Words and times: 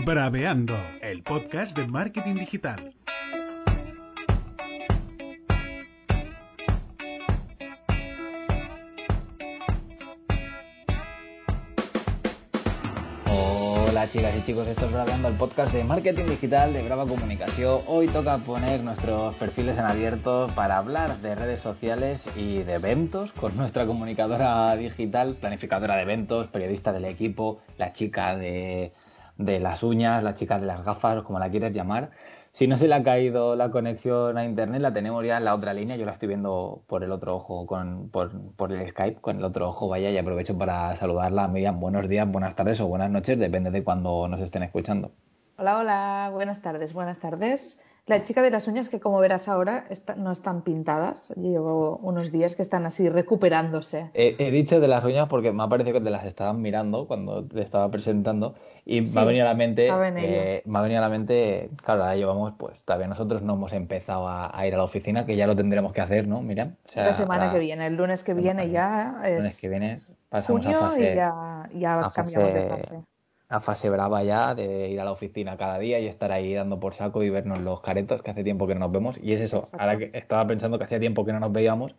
Braveando, 0.00 0.74
el 1.02 1.22
podcast 1.22 1.76
de 1.76 1.86
marketing 1.86 2.36
digital. 2.36 2.94
Hola 13.26 14.08
chicas 14.08 14.34
y 14.36 14.42
chicos, 14.44 14.66
esto 14.66 14.86
es 14.86 14.92
Braveando, 14.92 15.28
el 15.28 15.34
podcast 15.34 15.72
de 15.74 15.84
marketing 15.84 16.24
digital 16.24 16.72
de 16.72 16.82
Brava 16.82 17.06
Comunicación. 17.06 17.82
Hoy 17.86 18.08
toca 18.08 18.38
poner 18.38 18.82
nuestros 18.82 19.34
perfiles 19.34 19.76
en 19.78 19.84
abierto 19.84 20.50
para 20.54 20.78
hablar 20.78 21.18
de 21.18 21.34
redes 21.34 21.60
sociales 21.60 22.28
y 22.34 22.62
de 22.62 22.74
eventos 22.74 23.32
con 23.32 23.56
nuestra 23.58 23.86
comunicadora 23.86 24.74
digital, 24.74 25.36
planificadora 25.36 25.96
de 25.96 26.02
eventos, 26.02 26.46
periodista 26.48 26.92
del 26.92 27.04
equipo, 27.04 27.60
la 27.76 27.92
chica 27.92 28.34
de, 28.36 28.92
de 29.36 29.60
las 29.60 29.82
uñas, 29.82 30.22
la 30.22 30.34
chica 30.34 30.58
de 30.58 30.66
las 30.66 30.84
gafas, 30.84 31.22
como 31.22 31.38
la 31.38 31.50
quieras 31.50 31.72
llamar. 31.72 32.10
Si 32.52 32.66
no 32.66 32.76
se 32.76 32.86
le 32.86 32.94
ha 32.94 33.02
caído 33.02 33.56
la 33.56 33.70
conexión 33.70 34.36
a 34.36 34.44
internet, 34.44 34.82
la 34.82 34.92
tenemos 34.92 35.24
ya 35.24 35.38
en 35.38 35.44
la 35.44 35.54
otra 35.54 35.72
línea. 35.72 35.96
Yo 35.96 36.04
la 36.04 36.12
estoy 36.12 36.28
viendo 36.28 36.82
por 36.86 37.02
el 37.02 37.10
otro 37.10 37.34
ojo, 37.34 37.66
con, 37.66 38.10
por, 38.10 38.30
por 38.56 38.72
el 38.72 38.86
Skype, 38.90 39.20
con 39.22 39.38
el 39.38 39.44
otro 39.44 39.70
ojo, 39.70 39.88
vaya, 39.88 40.10
y 40.10 40.18
aprovecho 40.18 40.58
para 40.58 40.94
saludarla. 40.96 41.48
Miriam, 41.48 41.80
buenos 41.80 42.08
días, 42.08 42.30
buenas 42.30 42.54
tardes 42.54 42.78
o 42.80 42.88
buenas 42.88 43.10
noches, 43.10 43.38
depende 43.38 43.70
de 43.70 43.82
cuando 43.82 44.28
nos 44.28 44.40
estén 44.40 44.62
escuchando. 44.64 45.12
Hola, 45.56 45.78
hola, 45.78 46.30
buenas 46.32 46.60
tardes, 46.60 46.92
buenas 46.92 47.18
tardes. 47.18 47.82
La 48.06 48.24
chica 48.24 48.42
de 48.42 48.50
las 48.50 48.66
uñas, 48.66 48.88
que 48.88 48.98
como 48.98 49.20
verás 49.20 49.48
ahora, 49.48 49.86
está, 49.88 50.16
no 50.16 50.32
están 50.32 50.62
pintadas. 50.62 51.32
Llevo 51.36 51.98
unos 51.98 52.32
días 52.32 52.56
que 52.56 52.62
están 52.62 52.84
así 52.84 53.08
recuperándose. 53.08 54.10
He, 54.12 54.34
he, 54.38 54.50
dicho 54.50 54.80
de 54.80 54.88
las 54.88 55.04
uñas 55.04 55.28
porque 55.28 55.52
me 55.52 55.62
ha 55.62 55.68
parecido 55.68 55.98
que 55.98 56.04
te 56.04 56.10
las 56.10 56.26
estaban 56.26 56.60
mirando 56.60 57.06
cuando 57.06 57.44
te 57.44 57.62
estaba 57.62 57.88
presentando 57.92 58.56
y 58.84 59.06
sí, 59.06 59.14
me 59.14 59.20
ha 59.20 59.24
venido 59.24 59.44
a 59.46 59.48
la 59.50 59.54
mente, 59.54 59.88
eh, 59.88 60.62
me 60.66 60.78
ha 60.80 60.82
venido 60.82 60.98
a 60.98 61.02
la 61.02 61.08
mente, 61.10 61.70
claro, 61.84 62.02
ahora 62.02 62.16
llevamos, 62.16 62.54
pues 62.58 62.84
todavía 62.84 63.06
nosotros 63.06 63.42
no 63.42 63.54
hemos 63.54 63.72
empezado 63.72 64.26
a, 64.26 64.50
a, 64.58 64.66
ir 64.66 64.74
a 64.74 64.78
la 64.78 64.84
oficina, 64.84 65.24
que 65.24 65.36
ya 65.36 65.46
lo 65.46 65.54
tendremos 65.54 65.92
que 65.92 66.00
hacer, 66.00 66.26
¿no? 66.26 66.42
Mira, 66.42 66.74
o 66.84 66.88
sea, 66.88 67.04
la 67.04 67.12
semana 67.12 67.46
la, 67.46 67.52
que 67.52 67.60
viene, 67.60 67.86
el 67.86 67.94
lunes 67.94 68.24
que 68.24 68.34
viene 68.34 68.68
ya 68.70 69.14
es. 69.22 69.28
El 69.28 69.36
lunes 69.36 69.60
que 69.60 69.68
viene 69.68 70.00
pasamos 70.28 70.62
junio 70.62 70.76
a 70.76 70.80
fase. 70.80 71.12
Y 71.12 71.14
ya, 71.14 71.70
ya 71.72 71.98
a 72.00 72.10
cambiamos 72.10 72.50
fase, 72.50 72.58
de 72.58 72.68
fase 72.68 73.11
a 73.52 73.60
fase 73.60 73.90
brava 73.90 74.24
ya 74.24 74.54
de 74.54 74.88
ir 74.88 74.98
a 74.98 75.04
la 75.04 75.12
oficina 75.12 75.58
cada 75.58 75.78
día 75.78 76.00
y 76.00 76.06
estar 76.06 76.32
ahí 76.32 76.54
dando 76.54 76.80
por 76.80 76.94
saco 76.94 77.22
y 77.22 77.28
vernos 77.28 77.60
los 77.60 77.82
caretos 77.82 78.22
que 78.22 78.30
hace 78.30 78.42
tiempo 78.42 78.66
que 78.66 78.72
no 78.72 78.80
nos 78.80 78.92
vemos. 78.92 79.20
Y 79.22 79.34
es 79.34 79.42
eso, 79.42 79.58
Exacto. 79.58 79.76
ahora 79.78 79.98
que 79.98 80.10
estaba 80.14 80.46
pensando 80.46 80.78
que 80.78 80.84
hacía 80.84 80.98
tiempo 80.98 81.26
que 81.26 81.34
no 81.34 81.40
nos 81.40 81.52
veíamos. 81.52 81.94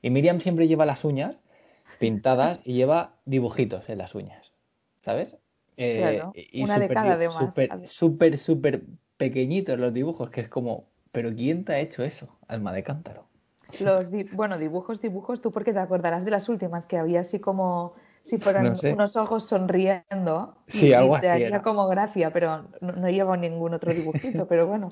Y 0.00 0.08
Miriam 0.08 0.40
siempre 0.40 0.66
lleva 0.66 0.86
las 0.86 1.04
uñas 1.04 1.38
pintadas 1.98 2.60
y 2.64 2.72
lleva 2.72 3.16
dibujitos 3.26 3.86
en 3.90 3.98
las 3.98 4.14
uñas, 4.14 4.52
¿sabes? 5.02 5.36
Eh, 5.76 5.98
claro, 5.98 6.32
y 6.34 6.62
una 6.62 6.78
de 6.78 6.88
cada 6.88 7.12
además. 7.12 7.34
Súper, 7.34 7.86
súper, 7.86 8.38
súper 8.38 8.82
pequeñitos 9.18 9.78
los 9.78 9.92
dibujos, 9.92 10.30
que 10.30 10.40
es 10.40 10.48
como, 10.48 10.86
¿pero 11.12 11.34
quién 11.34 11.66
te 11.66 11.74
ha 11.74 11.80
hecho 11.80 12.02
eso, 12.02 12.38
alma 12.48 12.72
de 12.72 12.82
cántaro? 12.82 13.26
Los 13.78 14.10
di 14.10 14.24
bueno, 14.24 14.56
dibujos, 14.56 15.02
dibujos, 15.02 15.42
tú 15.42 15.52
porque 15.52 15.74
te 15.74 15.80
acordarás 15.80 16.24
de 16.24 16.30
las 16.30 16.48
últimas 16.48 16.86
que 16.86 16.96
había 16.96 17.20
así 17.20 17.40
como 17.40 17.94
si 18.24 18.38
fueran 18.38 18.64
No 18.64 18.76
sé. 18.76 18.92
unos 18.92 19.16
ojos 19.16 19.44
sonriendo. 19.46 20.56
Sí, 20.66 20.88
y, 20.88 20.92
algo 20.94 21.18
y 21.18 21.20
te 21.20 21.28
así 21.30 21.44
haría 21.44 21.62
como 21.62 21.86
gracia, 21.88 22.32
pero 22.32 22.62
no, 22.80 22.92
no 22.92 23.08
llevo 23.10 23.36
ningún 23.36 23.74
otro 23.74 23.92
dibujito, 23.94 24.46
pero 24.48 24.66
bueno, 24.66 24.88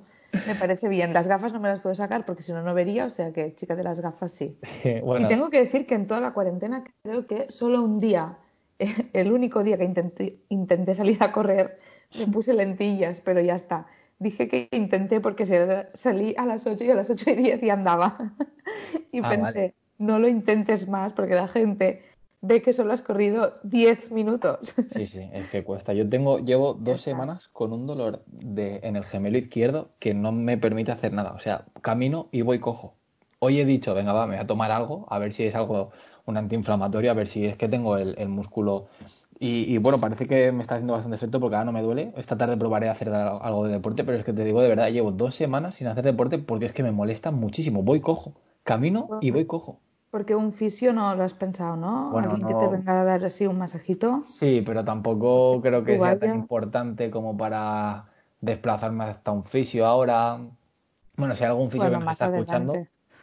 me 0.47 0.55
parece 0.55 0.89
bien. 0.89 1.13
Las 1.13 1.27
gafas 1.29 1.53
no 1.53 1.59
me 1.61 1.69
las 1.69 1.81
puedo 1.81 1.95
sacar 1.95 2.25
porque 2.27 2.43
si 2.43 2.53
no, 2.53 2.63
no 2.63 2.75
vería, 2.75 3.07
o 3.07 3.11
sea 3.11 3.33
que 3.33 3.55
chica 3.55 3.75
de 3.75 3.83
las 3.85 4.01
gafas 4.01 4.33
sí. 4.33 4.59
Bueno, 5.03 5.27
Y 5.27 5.29
tengo 5.29 5.51
que 5.51 5.61
decir 5.61 5.87
que 5.87 5.95
en 5.95 6.07
toda 6.07 6.21
la 6.21 6.33
cuarentena 6.35 6.85
creo 7.03 7.27
que 7.27 7.51
solo 7.51 7.83
un 7.83 8.01
día, 8.01 8.37
el 9.13 9.33
único 9.33 9.63
día 9.65 9.79
que 9.79 9.85
intenté, 9.85 10.39
intenté 10.51 10.95
salir 10.95 11.23
a 11.23 11.33
correr, 11.33 11.79
me 12.19 12.27
puse 12.27 12.53
lentillas, 12.53 13.21
pero 13.23 13.41
ya 13.41 13.55
está. 13.55 13.87
Dije 14.19 14.47
que 14.47 14.69
intenté 14.71 15.21
porque 15.21 15.47
salí 15.95 16.35
a 16.39 16.47
las 16.47 16.67
8 16.67 16.85
y 16.85 16.91
a 16.91 16.95
las 16.95 17.11
8 17.11 17.31
y 17.31 17.35
10 17.35 17.63
y 17.63 17.71
andaba. 17.71 18.17
Y 19.11 19.21
Ah, 19.25 19.29
pensé, 19.31 19.43
vale. 19.59 19.75
no 19.99 20.19
lo 20.21 20.29
intentes 20.29 20.89
más 20.89 21.13
porque 21.13 21.35
la 21.35 21.49
gente 21.49 22.03
ve 22.43 22.61
que 22.61 22.73
solo 22.73 22.93
has 22.93 23.03
corrido 23.03 23.53
10 23.63 24.11
minutos. 24.11 24.75
Sí, 24.89 25.07
sí, 25.07 25.31
es 25.33 25.49
que 25.51 25.65
cuesta. 25.65 25.95
Yo 25.95 26.09
tengo, 26.09 26.39
llevo 26.41 26.75
dos 26.75 27.01
semanas 27.01 27.49
con 27.49 27.73
un 27.73 27.87
dolor 27.87 28.25
de, 28.27 28.81
en 28.83 28.97
el 28.97 29.05
gemelo 29.05 29.39
izquierdo 29.39 29.91
que 29.99 30.13
no 30.13 30.33
me 30.33 30.59
permite 30.59 30.93
hacer 30.93 31.13
nada. 31.13 31.33
O 31.33 31.39
sea, 31.39 31.65
camino 31.81 32.29
y 32.33 32.43
voy 32.43 32.59
cojo. 32.59 32.97
Hoy 33.39 33.61
he 33.61 33.65
dicho, 33.65 33.95
venga, 33.95 34.13
va, 34.13 34.27
me 34.27 34.35
voy 34.35 34.45
a 34.45 34.47
tomar 34.47 34.71
algo, 34.71 35.07
a 35.09 35.19
ver 35.19 35.33
si 35.33 35.45
es 35.45 35.55
algo, 35.55 35.91
un 36.27 36.37
antiinflamatorio, 36.37 37.11
a 37.11 37.15
ver 37.15 37.27
si 37.27 37.47
es 37.47 37.57
que 37.57 37.69
tengo 37.69 37.97
el, 37.97 38.15
el 38.19 38.29
músculo. 38.29 38.89
Y, 39.39 39.73
y 39.73 39.79
bueno, 39.79 39.99
parece 39.99 40.27
que 40.27 40.53
me 40.53 40.63
está 40.63 40.75
haciendo 40.77 40.93
bastante 40.93 41.17
efecto 41.17 41.41
porque 41.41 41.57
ahora 41.57 41.65
no 41.67 41.73
me 41.73 41.83
duele. 41.83 42.13
Esta 42.17 42.37
tarde 42.37 42.57
probaré 42.57 42.89
a 42.89 42.93
hacer 42.93 43.09
algo 43.11 43.65
de 43.67 43.73
deporte, 43.73 44.05
pero 44.05 44.19
es 44.19 44.25
que 44.25 44.33
te 44.33 44.45
digo 44.45 44.61
de 44.63 44.69
verdad, 44.69 44.91
llevo 44.91 45.11
dos 45.13 45.35
semanas 45.35 45.77
sin 45.77 45.87
hacer 45.87 46.05
deporte 46.05 46.39
porque 46.39 46.67
es 46.67 46.73
que 46.73 46.83
me 46.83 46.93
molesta 46.93 47.31
muchísimo. 47.31 47.83
Voy 47.83 48.01
cojo, 48.01 48.35
camino 48.65 49.09
y 49.21 49.31
voy 49.31 49.47
cojo. 49.47 49.81
Porque 50.13 50.35
un 50.37 50.53
fisio 50.53 50.93
no 50.93 51.15
lo 51.15 51.25
has 51.25 51.33
pensado, 51.33 51.75
¿no? 51.75 52.11
Bueno, 52.11 52.31
Alguien 52.31 52.47
que 52.47 52.55
te 52.55 52.69
venga 52.69 53.01
a 53.01 53.05
dar 53.05 53.25
así 53.25 53.47
un 53.47 53.57
masajito. 53.57 54.21
Sí, 54.23 54.63
pero 54.65 54.85
tampoco 54.85 55.61
creo 55.63 55.83
que 55.83 55.99
sea 55.99 56.19
tan 56.19 56.35
importante 56.35 57.11
como 57.11 57.35
para 57.35 58.05
desplazarme 58.43 59.05
hasta 59.05 59.33
un 59.33 59.45
fisio 59.45 59.87
ahora. 59.87 60.39
Bueno, 61.17 61.35
si 61.35 61.45
hay 61.45 61.49
algún 61.49 61.71
fisio 61.71 61.89
Bueno, 61.89 62.01
que 62.01 62.05
nos 62.05 62.13
está 62.13 62.27
escuchando, 62.27 62.75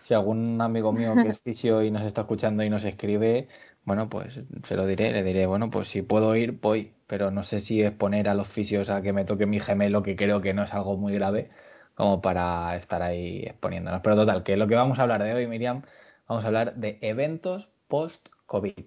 si 0.02 0.16
algún 0.16 0.60
amigo 0.62 0.92
mío 0.92 1.14
que 1.22 1.30
es 1.30 1.40
fisio 1.44 1.84
y 1.84 1.92
nos 1.92 2.02
está 2.02 2.22
escuchando 2.22 2.64
y 2.64 2.72
nos 2.72 2.84
escribe, 2.84 3.48
bueno, 3.86 4.10
pues 4.10 4.42
se 4.64 4.76
lo 4.76 4.88
diré, 4.88 5.12
le 5.12 5.24
diré, 5.24 5.46
bueno, 5.46 5.70
pues 5.70 5.90
si 5.90 6.02
puedo 6.02 6.36
ir, 6.36 6.60
voy, 6.60 6.94
pero 7.06 7.30
no 7.30 7.44
sé 7.44 7.60
si 7.60 7.84
exponer 7.84 8.30
a 8.30 8.34
los 8.34 8.48
fisios 8.48 8.90
a 8.90 9.04
que 9.04 9.14
me 9.14 9.26
toque 9.26 9.46
mi 9.46 9.60
gemelo, 9.60 10.02
que 10.02 10.16
creo 10.16 10.42
que 10.42 10.56
no 10.56 10.64
es 10.64 10.74
algo 10.74 10.98
muy 10.98 11.14
grave, 11.14 11.50
como 11.96 12.22
para 12.22 12.76
estar 12.76 13.02
ahí 13.04 13.44
exponiéndonos. 13.44 14.02
Pero 14.02 14.16
total, 14.16 14.44
que 14.44 14.58
lo 14.58 14.68
que 14.68 14.76
vamos 14.76 15.00
a 15.00 15.04
hablar 15.04 15.24
de 15.24 15.34
hoy, 15.34 15.48
Miriam, 15.48 15.84
vamos 16.30 16.44
a 16.46 16.48
hablar 16.48 16.76
de 16.76 17.00
eventos 17.02 17.70
post-COVID. 17.90 18.86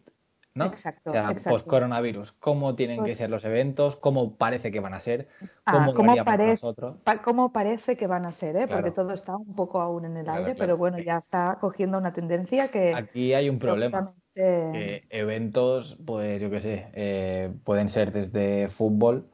¿no? 0.55 0.67
Exacto, 0.67 1.09
o 1.09 1.13
sea, 1.15 1.31
exacto. 1.31 1.49
post-coronavirus, 1.51 2.33
cómo 2.33 2.75
tienen 2.75 2.99
que 2.99 3.03
Pues- 3.05 3.17
ser 3.17 3.31
los 3.31 3.43
eventos, 3.47 3.97
cómo 3.97 4.37
parece 4.37 4.71
que 4.71 4.81
van 4.81 4.93
a 4.93 5.01
ser, 5.01 5.29
Ah, 5.65 5.73
cómo 5.73 5.87
lo 5.87 5.95
¿cómo, 5.95 6.15
nosotros. 6.15 6.97
pa- 7.05 7.23
cómo 7.23 7.53
parece 7.55 7.97
que 7.97 8.07
van 8.07 8.27
a 8.27 8.33
ser, 8.33 8.57
¿eh? 8.57 8.65
Claro. 8.67 8.73
Porque 8.83 8.91
todo 8.91 9.13
está 9.15 9.35
un 9.35 9.55
poco 9.55 9.81
aún 9.81 10.05
en 10.05 10.19
el 10.19 10.25
Claro, 10.25 10.41
aire, 10.41 10.55
claro. 10.55 10.59
pero 10.67 10.77
bueno, 10.77 10.99
ya 10.99 11.17
está 11.17 11.57
cogiendo 11.59 11.97
una 11.97 12.13
tendencia 12.13 12.69
que 12.69 12.95
Aquí 12.95 13.33
hay 13.33 13.49
un 13.49 13.59
problema. 13.59 14.13
Eh, 14.35 15.05
eventos, 15.09 15.97
pues 16.05 16.41
yo 16.43 16.51
qué 16.51 16.61
sé, 16.61 16.91
eh, 16.93 17.51
pueden 17.65 17.89
ser 17.89 18.13
desde 18.13 18.69
fútbol, 18.69 19.27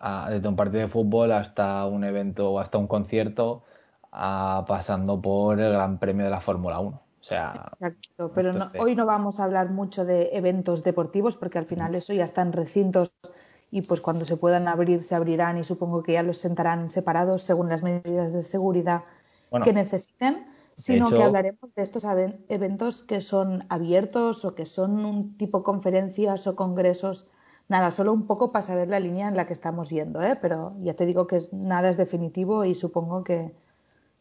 a- 0.00 0.30
desde 0.30 0.48
un 0.48 0.56
partido 0.56 0.80
de 0.80 0.88
fútbol 0.88 1.32
hasta 1.32 1.84
un 1.84 2.02
evento 2.02 2.50
o 2.52 2.58
hasta 2.60 2.78
un 2.78 2.86
concierto, 2.86 3.64
a- 4.10 4.64
pasando 4.66 5.20
por 5.20 5.60
el 5.60 5.70
Gran 5.70 5.98
Premio 5.98 6.24
de 6.24 6.30
la 6.30 6.40
Fórmula 6.40 6.80
1. 6.80 7.02
O 7.20 7.24
sea, 7.24 7.52
Exacto, 7.80 8.32
pero 8.34 8.52
no- 8.52 8.70
hoy 8.78 8.94
no 8.94 9.04
vamos 9.06 9.40
a 9.40 9.44
hablar 9.44 9.70
mucho 9.70 10.04
de 10.04 10.30
eventos 10.32 10.82
deportivos 10.84 11.36
porque 11.36 11.58
al 11.58 11.66
final 11.66 11.94
eso 11.94 12.12
ya 12.12 12.24
está 12.24 12.42
en 12.42 12.52
recintos 12.52 13.12
y 13.70 13.82
pues 13.82 14.00
cuando 14.00 14.24
se 14.24 14.36
puedan 14.36 14.68
abrir 14.68 15.02
se 15.02 15.14
abrirán 15.14 15.58
y 15.58 15.64
supongo 15.64 16.02
que 16.02 16.12
ya 16.12 16.22
los 16.22 16.38
sentarán 16.38 16.90
separados 16.90 17.42
según 17.42 17.68
las 17.68 17.82
medidas 17.82 18.32
de 18.32 18.42
seguridad 18.44 19.02
Bueno, 19.50 19.64
que 19.64 19.72
necesiten, 19.72 20.46
sino 20.76 21.06
hecho- 21.06 21.16
que 21.16 21.22
hablaremos 21.24 21.74
de 21.74 21.82
estos 21.82 22.04
eventos 22.48 23.02
que 23.02 23.20
son 23.20 23.64
abiertos 23.68 24.44
o 24.44 24.54
que 24.54 24.66
son 24.66 25.04
un 25.04 25.36
tipo 25.36 25.62
conferencias 25.62 26.46
o 26.46 26.54
congresos. 26.56 27.26
Nada, 27.68 27.90
solo 27.90 28.12
un 28.12 28.26
poco 28.26 28.52
para 28.52 28.62
saber 28.62 28.88
la 28.88 29.00
línea 29.00 29.26
en 29.28 29.36
la 29.36 29.46
que 29.46 29.52
estamos 29.52 29.90
yendo, 29.90 30.22
¿eh? 30.22 30.38
pero 30.40 30.74
ya 30.78 30.94
te 30.94 31.04
digo 31.06 31.26
que 31.26 31.38
nada 31.52 31.88
es 31.88 31.96
definitivo 31.96 32.64
y 32.64 32.74
supongo 32.76 33.24
que 33.24 33.52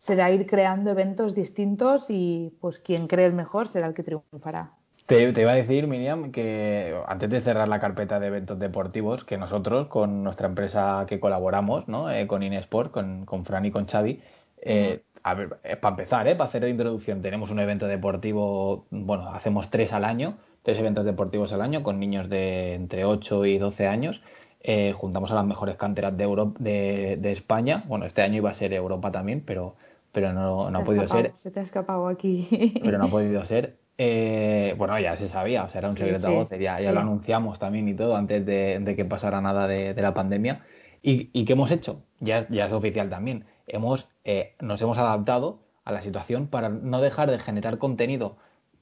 será 0.05 0.29
ir 0.29 0.45
creando 0.45 0.91
eventos 0.91 1.33
distintos 1.33 2.05
y 2.09 2.53
pues 2.61 2.77
quien 2.77 3.07
cree 3.07 3.25
el 3.25 3.33
mejor 3.33 3.67
será 3.67 3.88
el 3.88 3.95
que 3.95 4.03
triunfará. 4.03 4.71
Te, 5.07 5.33
te 5.33 5.41
iba 5.41 5.51
a 5.51 5.55
decir, 5.55 5.88
Miriam, 5.88 6.31
que 6.31 6.96
antes 7.07 7.28
de 7.31 7.41
cerrar 7.41 7.67
la 7.67 7.79
carpeta 7.79 8.19
de 8.19 8.28
eventos 8.28 8.59
deportivos, 8.59 9.23
que 9.23 9.40
nosotros, 9.40 9.87
con 9.87 10.23
nuestra 10.23 10.47
empresa 10.47 11.05
que 11.07 11.19
colaboramos, 11.19 11.87
¿no? 11.87 12.11
Eh, 12.11 12.28
con 12.28 12.43
Inesport, 12.43 12.91
con, 12.91 13.25
con 13.25 13.46
Fran 13.46 13.66
y 13.66 13.72
con 13.72 13.87
Xavi, 13.87 14.22
eh, 14.61 15.02
a 15.23 15.34
ver, 15.34 15.57
eh, 15.63 15.75
para 15.75 15.93
empezar, 15.93 16.28
¿eh? 16.28 16.35
para 16.35 16.47
hacer 16.47 16.63
de 16.63 16.69
introducción, 16.69 17.23
tenemos 17.23 17.49
un 17.49 17.59
evento 17.59 17.87
deportivo, 17.87 18.85
bueno, 18.91 19.34
hacemos 19.34 19.72
tres 19.72 19.91
al 19.91 20.05
año, 20.05 20.37
tres 20.61 20.78
eventos 20.78 21.03
deportivos 21.03 21.52
al 21.52 21.63
año 21.63 21.81
con 21.81 21.99
niños 21.99 22.29
de 22.29 22.75
entre 22.75 23.05
8 23.05 23.43
y 23.46 23.57
12 23.57 23.87
años. 23.87 24.22
Eh, 24.61 24.93
juntamos 24.93 25.31
a 25.31 25.35
las 25.35 25.46
mejores 25.46 25.78
canteras 25.78 26.16
de, 26.17 26.23
Europa, 26.23 26.55
de, 26.59 27.17
de 27.19 27.31
España. 27.31 27.84
Bueno, 27.87 28.05
este 28.05 28.22
año 28.22 28.37
iba 28.37 28.49
a 28.52 28.53
ser 28.53 28.73
Europa 28.73 29.11
también, 29.11 29.41
pero, 29.46 29.75
pero 30.16 30.34
no, 30.34 30.72
no 30.72 30.79
ha 30.79 30.84
podido 30.84 31.03
escapado, 31.03 31.26
ser 31.26 31.34
Se 31.38 31.52
te 31.52 31.59
ha 31.59 31.64
escapado 31.64 32.08
aquí. 32.08 32.47
pero 32.84 32.97
no 32.97 33.06
ha 33.06 33.09
podido 33.09 33.44
ser. 33.46 33.78
Eh, 33.97 34.73
bueno, 34.78 34.97
ya 35.00 35.16
se 35.17 35.28
sabía, 35.28 35.64
o 35.66 35.70
sea, 35.70 35.79
era 35.79 35.90
un 35.90 35.94
Sí, 35.96 36.03
secreto 36.03 36.28
a 36.28 36.29
sí, 36.29 36.35
voces, 36.35 36.59
ya, 36.59 36.79
ya 36.79 36.90
sí. 36.90 36.94
lo 36.96 37.02
anunciamos 37.02 37.59
también 37.59 37.88
y 37.88 37.94
todo 37.94 38.16
antes 38.16 38.46
de, 38.46 38.79
de 38.79 38.96
que 38.96 39.06
pasara 39.06 39.41
nada 39.41 39.67
de, 39.67 39.94
de 39.94 40.02
la 40.02 40.14
pandemia. 40.14 40.62
¿Y, 41.02 41.29
y 41.34 41.46
qué 41.46 41.53
hemos 41.53 41.70
hecho? 41.70 42.02
Ya, 42.22 42.40
es- 42.40 42.50
ya 42.50 42.66
es 42.66 42.72
oficial 42.72 43.09
también. 43.09 43.46
Hemos, 43.67 44.08
eh, 44.23 44.56
nos 44.62 44.82
hemos 44.82 44.97
adaptado 44.97 45.59
a 45.84 45.91
la 45.91 46.02
situación 46.02 46.47
para 46.47 46.70
no 46.70 47.00
dejar 47.02 47.29
de 47.29 47.38
generar 47.40 47.78
contenido 47.78 48.38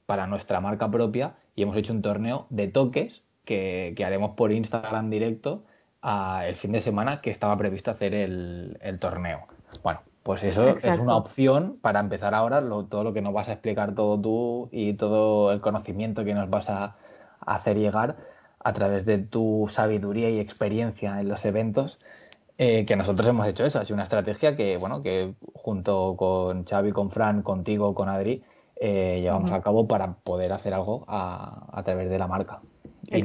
para 0.06 0.26
nuestra 0.26 0.60
marca 0.60 0.90
propia 0.90 1.34
y 1.56 1.62
hemos 1.62 1.76
hecho 1.76 1.92
un 1.92 2.02
torneo 2.02 2.46
de 2.50 2.68
toques 2.68 3.22
que, 3.44 3.92
que 3.96 4.04
haremos 4.04 4.30
por 4.36 4.52
Instagram 4.52 5.10
directo 5.10 5.64
el 6.46 6.56
fin 6.56 6.72
de 6.72 6.80
semana 6.80 7.20
que 7.20 7.30
estaba 7.30 7.56
previsto 7.56 7.90
hacer 7.90 8.14
el, 8.14 8.76
torneo. 9.00 9.46
Bueno, 9.82 10.00
pues 10.24 10.42
eso 10.42 10.66
es 10.66 10.98
una 10.98 11.16
opción 11.16 11.74
para 11.82 12.00
empezar 12.00 12.34
ahora 12.34 12.62
todo 12.88 13.04
lo 13.04 13.12
que 13.12 13.20
nos 13.20 13.34
vas 13.34 13.50
a 13.50 13.52
explicar 13.52 13.94
todo 13.94 14.18
tú 14.18 14.70
y 14.72 14.94
todo 14.94 15.52
el 15.52 15.60
conocimiento 15.60 16.24
que 16.24 16.32
nos 16.32 16.48
vas 16.48 16.70
a, 16.70 16.96
hacer 17.40 17.76
llegar 17.76 18.16
a 18.58 18.72
través 18.72 19.04
de 19.04 19.18
tu 19.18 19.66
sabiduría 19.70 20.30
y 20.30 20.40
experiencia 20.40 21.20
en 21.20 21.28
los 21.28 21.44
eventos. 21.44 21.98
Eh, 22.56 22.86
que 22.86 22.96
nosotros 22.96 23.28
hemos 23.28 23.46
hecho 23.46 23.66
eso, 23.66 23.78
ha 23.80 23.84
sido 23.84 23.96
una 23.96 24.04
estrategia 24.04 24.56
que, 24.56 24.78
bueno, 24.78 25.02
que 25.02 25.34
junto 25.52 26.14
con 26.16 26.64
Xavi, 26.64 26.92
con 26.92 27.10
Fran, 27.10 27.42
contigo, 27.42 27.94
con 27.94 28.08
Adri, 28.08 28.42
eh, 28.76 29.18
llevamos 29.20 29.52
a 29.52 29.60
cabo 29.60 29.86
para 29.86 30.14
poder 30.14 30.54
hacer 30.54 30.72
algo 30.72 31.04
a, 31.06 31.82
través 31.84 32.08
de 32.08 32.18
la 32.18 32.28
marca 32.28 32.62
y, 33.08 33.18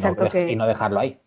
y 0.52 0.56
no 0.58 0.68
dejarlo 0.68 1.00
ahí 1.00 1.18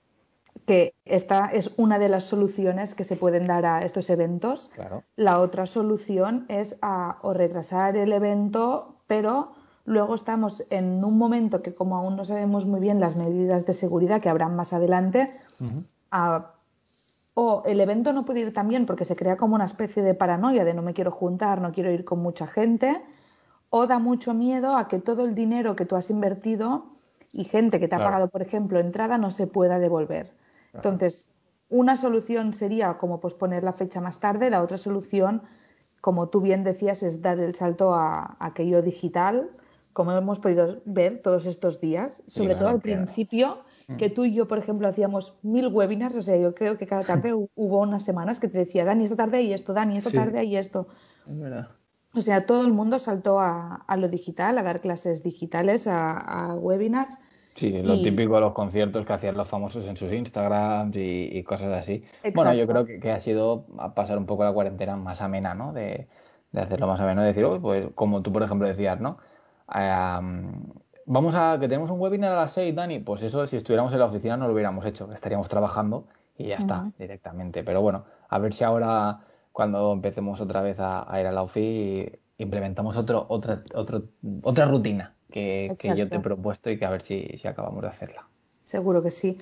que 0.66 0.94
esta 1.04 1.46
es 1.46 1.72
una 1.76 1.98
de 1.98 2.08
las 2.08 2.24
soluciones 2.24 2.94
que 2.94 3.04
se 3.04 3.16
pueden 3.16 3.46
dar 3.46 3.66
a 3.66 3.84
estos 3.84 4.10
eventos. 4.10 4.70
La 5.16 5.40
otra 5.40 5.66
solución 5.66 6.46
es 6.48 6.78
a 6.82 7.18
o 7.22 7.32
retrasar 7.32 7.96
el 7.96 8.12
evento, 8.12 8.96
pero 9.06 9.52
luego 9.84 10.14
estamos 10.14 10.64
en 10.70 11.04
un 11.04 11.18
momento 11.18 11.62
que 11.62 11.74
como 11.74 11.96
aún 11.96 12.16
no 12.16 12.24
sabemos 12.24 12.66
muy 12.66 12.80
bien 12.80 13.00
las 13.00 13.16
medidas 13.16 13.66
de 13.66 13.74
seguridad 13.74 14.20
que 14.20 14.28
habrán 14.28 14.54
más 14.54 14.72
adelante, 14.72 15.32
o 17.34 17.62
el 17.64 17.80
evento 17.80 18.12
no 18.12 18.24
puede 18.24 18.40
ir 18.40 18.52
tan 18.52 18.68
bien 18.68 18.86
porque 18.86 19.04
se 19.04 19.16
crea 19.16 19.36
como 19.36 19.54
una 19.54 19.64
especie 19.64 20.02
de 20.02 20.14
paranoia 20.14 20.64
de 20.64 20.74
no 20.74 20.82
me 20.82 20.94
quiero 20.94 21.10
juntar, 21.10 21.60
no 21.60 21.72
quiero 21.72 21.90
ir 21.90 22.04
con 22.04 22.20
mucha 22.20 22.46
gente, 22.46 23.02
o 23.70 23.86
da 23.86 23.98
mucho 23.98 24.34
miedo 24.34 24.76
a 24.76 24.86
que 24.86 24.98
todo 24.98 25.24
el 25.24 25.34
dinero 25.34 25.74
que 25.74 25.86
tú 25.86 25.96
has 25.96 26.10
invertido 26.10 26.84
y 27.32 27.44
gente 27.44 27.80
que 27.80 27.88
te 27.88 27.94
ha 27.94 27.98
pagado, 27.98 28.28
por 28.28 28.42
ejemplo, 28.42 28.78
entrada 28.78 29.16
no 29.16 29.30
se 29.30 29.46
pueda 29.46 29.78
devolver. 29.78 30.30
Entonces, 30.72 31.26
una 31.68 31.96
solución 31.96 32.52
sería 32.52 32.98
como 32.98 33.20
posponer 33.20 33.64
la 33.64 33.72
fecha 33.72 34.00
más 34.00 34.20
tarde, 34.20 34.50
la 34.50 34.62
otra 34.62 34.76
solución, 34.76 35.42
como 36.00 36.28
tú 36.28 36.40
bien 36.40 36.64
decías, 36.64 37.02
es 37.02 37.22
dar 37.22 37.38
el 37.40 37.54
salto 37.54 37.94
a, 37.94 38.36
aquello 38.40 38.82
digital, 38.82 39.50
como 39.92 40.12
hemos 40.12 40.38
podido 40.38 40.82
ver 40.84 41.20
todos 41.22 41.46
estos 41.46 41.80
días, 41.80 42.22
sobre 42.26 42.54
todo 42.54 42.68
al 42.68 42.80
principio, 42.80 43.62
mm. 43.88 43.96
que 43.96 44.10
tú 44.10 44.24
y 44.24 44.34
yo, 44.34 44.48
por 44.48 44.58
ejemplo, 44.58 44.88
hacíamos 44.88 45.34
mil 45.42 45.68
webinars, 45.68 46.16
o 46.16 46.22
sea, 46.22 46.36
yo 46.36 46.54
creo 46.54 46.78
que 46.78 46.86
cada 46.86 47.02
tarde 47.02 47.32
hubo 47.54 47.80
unas 47.80 48.02
semanas 48.02 48.40
que 48.40 48.48
te 48.48 48.58
decía, 48.58 48.84
Dani, 48.84 49.04
esta 49.04 49.16
tarde 49.16 49.38
hay 49.38 49.52
esto, 49.52 49.72
Dani, 49.72 49.96
esta 49.98 50.10
tarde 50.10 50.38
hay 50.38 50.56
esto. 50.56 50.88
Es 51.26 51.38
verdad. 51.38 51.68
O 52.14 52.20
sea, 52.20 52.44
todo 52.44 52.66
el 52.66 52.72
mundo 52.74 52.98
saltó 52.98 53.40
a, 53.40 53.86
lo 53.96 54.08
digital, 54.08 54.58
a 54.58 54.62
dar 54.62 54.82
clases 54.82 55.22
digitales, 55.22 55.86
a 55.86 56.54
webinars. 56.60 57.16
Sí, 57.54 57.82
lo 57.82 58.00
típico 58.00 58.34
de 58.36 58.40
los 58.40 58.52
conciertos 58.52 59.04
que 59.04 59.12
hacían 59.12 59.36
los 59.36 59.46
famosos 59.46 59.86
en 59.86 59.96
sus 59.96 60.12
Instagrams 60.12 60.96
y, 60.96 61.42
cosas 61.42 61.72
así. 61.72 62.02
Bueno, 62.34 62.54
yo 62.54 62.66
creo 62.66 62.86
que, 62.86 63.10
ha 63.10 63.20
sido 63.20 63.66
pasar 63.94 64.18
un 64.18 64.26
poco 64.26 64.44
la 64.44 64.52
cuarentena 64.52 64.96
más 64.96 65.20
amena, 65.20 65.54
¿no? 65.54 65.72
De, 65.72 66.08
hacerlo 66.54 66.86
más 66.86 67.00
ameno, 67.00 67.22
de 67.22 67.28
decir, 67.28 67.46
pues 67.60 67.88
como 67.94 68.22
tú, 68.22 68.32
por 68.32 68.42
ejemplo, 68.42 68.66
decías, 68.66 69.00
¿no? 69.00 69.18
vamos 71.06 71.34
a, 71.34 71.58
que 71.58 71.66
tenemos 71.68 71.90
un 71.90 71.98
webinar 71.98 72.32
a 72.32 72.36
las 72.36 72.52
6, 72.52 72.74
Dani, 72.74 72.98
pues 73.00 73.22
eso 73.22 73.46
si 73.46 73.56
estuviéramos 73.56 73.92
en 73.92 74.00
la 74.00 74.06
oficina 74.06 74.36
no 74.36 74.46
lo 74.46 74.52
hubiéramos 74.52 74.84
hecho, 74.84 75.10
estaríamos 75.10 75.48
trabajando 75.48 76.06
y 76.36 76.48
ya 76.48 76.56
está, 76.56 76.90
directamente. 76.98 77.64
Pero 77.64 77.80
bueno, 77.80 78.04
a 78.28 78.38
ver 78.38 78.52
si 78.52 78.64
ahora, 78.64 79.20
cuando 79.50 79.92
empecemos 79.92 80.40
otra 80.40 80.60
vez 80.62 80.78
a, 80.80 81.06
ir 81.20 81.26
a 81.26 81.32
la 81.32 81.42
oficina, 81.42 82.18
implementamos 82.38 82.96
otro, 82.96 83.24
otra, 83.28 83.62
otro, 83.74 84.02
otra 84.42 84.66
rutina 84.66 85.14
que, 85.32 85.74
yo 85.96 86.08
te 86.08 86.16
he 86.16 86.20
propuesto 86.20 86.70
y 86.70 86.78
que 86.78 86.86
a 86.86 86.90
ver 86.90 87.02
si, 87.02 87.26
acabamos 87.44 87.82
de 87.82 87.88
hacerla. 87.88 88.28
Seguro 88.62 89.02
que 89.02 89.10
sí. 89.10 89.36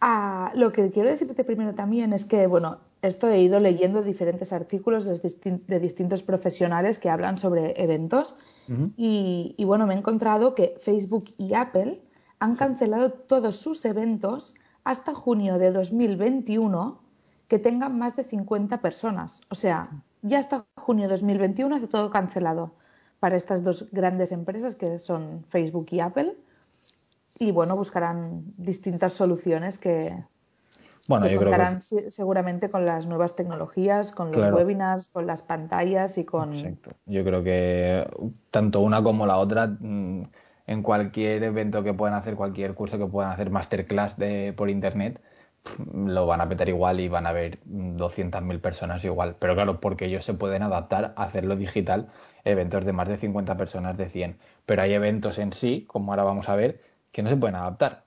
Ah, 0.00 0.52
lo 0.54 0.72
que 0.72 0.90
quiero 0.90 1.10
decirte 1.10 1.42
primero 1.42 1.74
también 1.74 2.12
es 2.12 2.24
que, 2.24 2.46
bueno, 2.46 2.78
esto 3.02 3.28
he 3.28 3.40
ido 3.40 3.58
leyendo 3.58 4.02
diferentes 4.02 4.52
artículos 4.52 5.04
de, 5.04 5.80
distintos 5.80 6.22
profesionales 6.22 6.98
que 6.98 7.10
hablan 7.10 7.38
sobre 7.38 7.82
eventos 7.82 8.36
y, 8.96 9.56
y, 9.58 9.64
bueno, 9.64 9.88
me 9.88 9.94
he 9.94 9.98
encontrado 9.98 10.54
que 10.54 10.76
Facebook 10.80 11.24
y 11.36 11.54
Apple 11.54 12.00
han 12.38 12.54
cancelado 12.54 13.10
todos 13.10 13.56
sus 13.56 13.84
eventos 13.84 14.54
hasta 14.84 15.12
junio 15.12 15.58
de 15.58 15.72
2021 15.72 17.00
que 17.48 17.58
tengan 17.58 17.98
más 17.98 18.14
de 18.14 18.22
50 18.22 18.80
personas. 18.80 19.40
O 19.50 19.56
sea, 19.56 19.90
ya 20.22 20.38
hasta 20.38 20.66
junio 20.76 21.06
de 21.06 21.14
2021 21.14 21.76
está 21.76 21.88
todo 21.88 22.10
cancelado 22.10 22.72
para 23.20 23.36
estas 23.36 23.62
dos 23.62 23.86
grandes 23.92 24.32
empresas 24.32 24.74
que 24.74 24.98
son 24.98 25.44
Facebook 25.50 25.86
y 25.90 26.00
Apple. 26.00 26.34
Y 27.38 27.52
bueno, 27.52 27.76
buscarán 27.76 28.42
distintas 28.56 29.12
soluciones 29.12 29.78
que, 29.78 30.24
bueno, 31.06 31.26
contarán 31.36 31.80
seguramente 31.82 32.70
con 32.70 32.84
las 32.84 33.06
nuevas 33.06 33.36
tecnologías, 33.36 34.12
con 34.12 34.32
los 34.32 34.52
webinars, 34.52 35.08
con 35.10 35.26
las 35.26 35.42
pantallas 35.42 36.18
y 36.18 36.24
con. 36.24 36.52
Exacto. 36.52 36.92
Yo 37.06 37.24
creo 37.24 37.42
que 37.42 38.06
tanto 38.50 38.80
una 38.80 39.02
como 39.02 39.26
la 39.26 39.36
otra, 39.38 39.66
mm, 39.66 40.22
en 40.66 40.82
cualquier 40.82 41.42
evento 41.44 41.82
que 41.82 41.94
puedan 41.94 42.14
hacer, 42.14 42.36
cualquier 42.36 42.74
curso 42.74 42.98
que 42.98 43.06
puedan 43.06 43.32
hacer, 43.32 43.50
masterclass 43.50 44.16
de, 44.16 44.52
por 44.56 44.70
internet, 44.70 45.20
lo 45.94 46.26
van 46.26 46.40
a 46.40 46.48
petar 46.48 46.68
igual 46.68 47.00
y 47.00 47.08
van 47.08 47.26
a 47.26 47.32
ver 47.32 47.58
200.000 47.64 48.60
personas 48.60 49.04
igual. 49.04 49.36
Pero 49.38 49.54
claro, 49.54 49.80
porque 49.80 50.06
ellos 50.06 50.24
se 50.24 50.34
pueden 50.34 50.62
adaptar 50.62 51.12
a 51.16 51.24
hacerlo 51.24 51.56
digital, 51.56 52.08
eventos 52.44 52.84
de 52.84 52.92
más 52.92 53.08
de 53.08 53.16
50 53.16 53.56
personas 53.56 53.96
de 53.96 54.08
100. 54.08 54.38
Pero 54.66 54.82
hay 54.82 54.94
eventos 54.94 55.38
en 55.38 55.52
sí, 55.52 55.84
como 55.86 56.12
ahora 56.12 56.24
vamos 56.24 56.48
a 56.48 56.56
ver, 56.56 56.80
que 57.12 57.22
no 57.22 57.28
se 57.28 57.36
pueden 57.36 57.56
adaptar, 57.56 58.04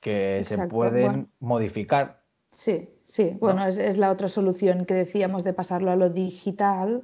que 0.00 0.42
se 0.44 0.66
pueden 0.66 1.28
modificar. 1.40 2.20
Sí, 2.52 2.88
sí. 3.04 3.36
Bueno, 3.38 3.66
es, 3.66 3.98
la 3.98 4.10
otra 4.10 4.28
solución 4.28 4.86
que 4.86 4.94
decíamos 4.94 5.44
de 5.44 5.52
pasarlo 5.52 5.90
a 5.90 5.96
lo 5.96 6.10
digital. 6.10 7.02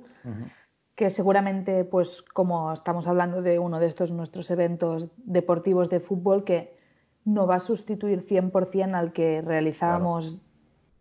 que 0.95 1.11
seguramente, 1.11 1.85
pues 1.85 2.23
como 2.23 2.73
estamos 2.73 3.07
hablando 3.07 3.41
de 3.41 3.59
uno 3.59 3.81
de 3.81 3.87
estos 3.87 4.13
nuestros 4.13 4.51
eventos 4.51 5.09
deportivos 5.17 5.89
de 5.89 6.01
fútbol, 6.01 6.45
que 6.45 6.82
no 7.25 7.47
va 7.47 7.57
a 7.57 7.61
sustituir 7.61 8.21
100% 8.21 8.95
al 8.95 9.13
que 9.13 9.43
realizábamos 9.43 10.39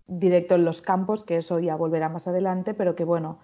directo 0.07 0.55
en 0.55 0.65
los 0.65 0.81
campos, 0.81 1.23
que 1.23 1.37
eso 1.37 1.59
ya 1.59 1.75
volverá 1.75 2.09
más 2.09 2.27
adelante, 2.27 2.73
pero 2.73 2.95
que 2.95 3.03
bueno, 3.03 3.39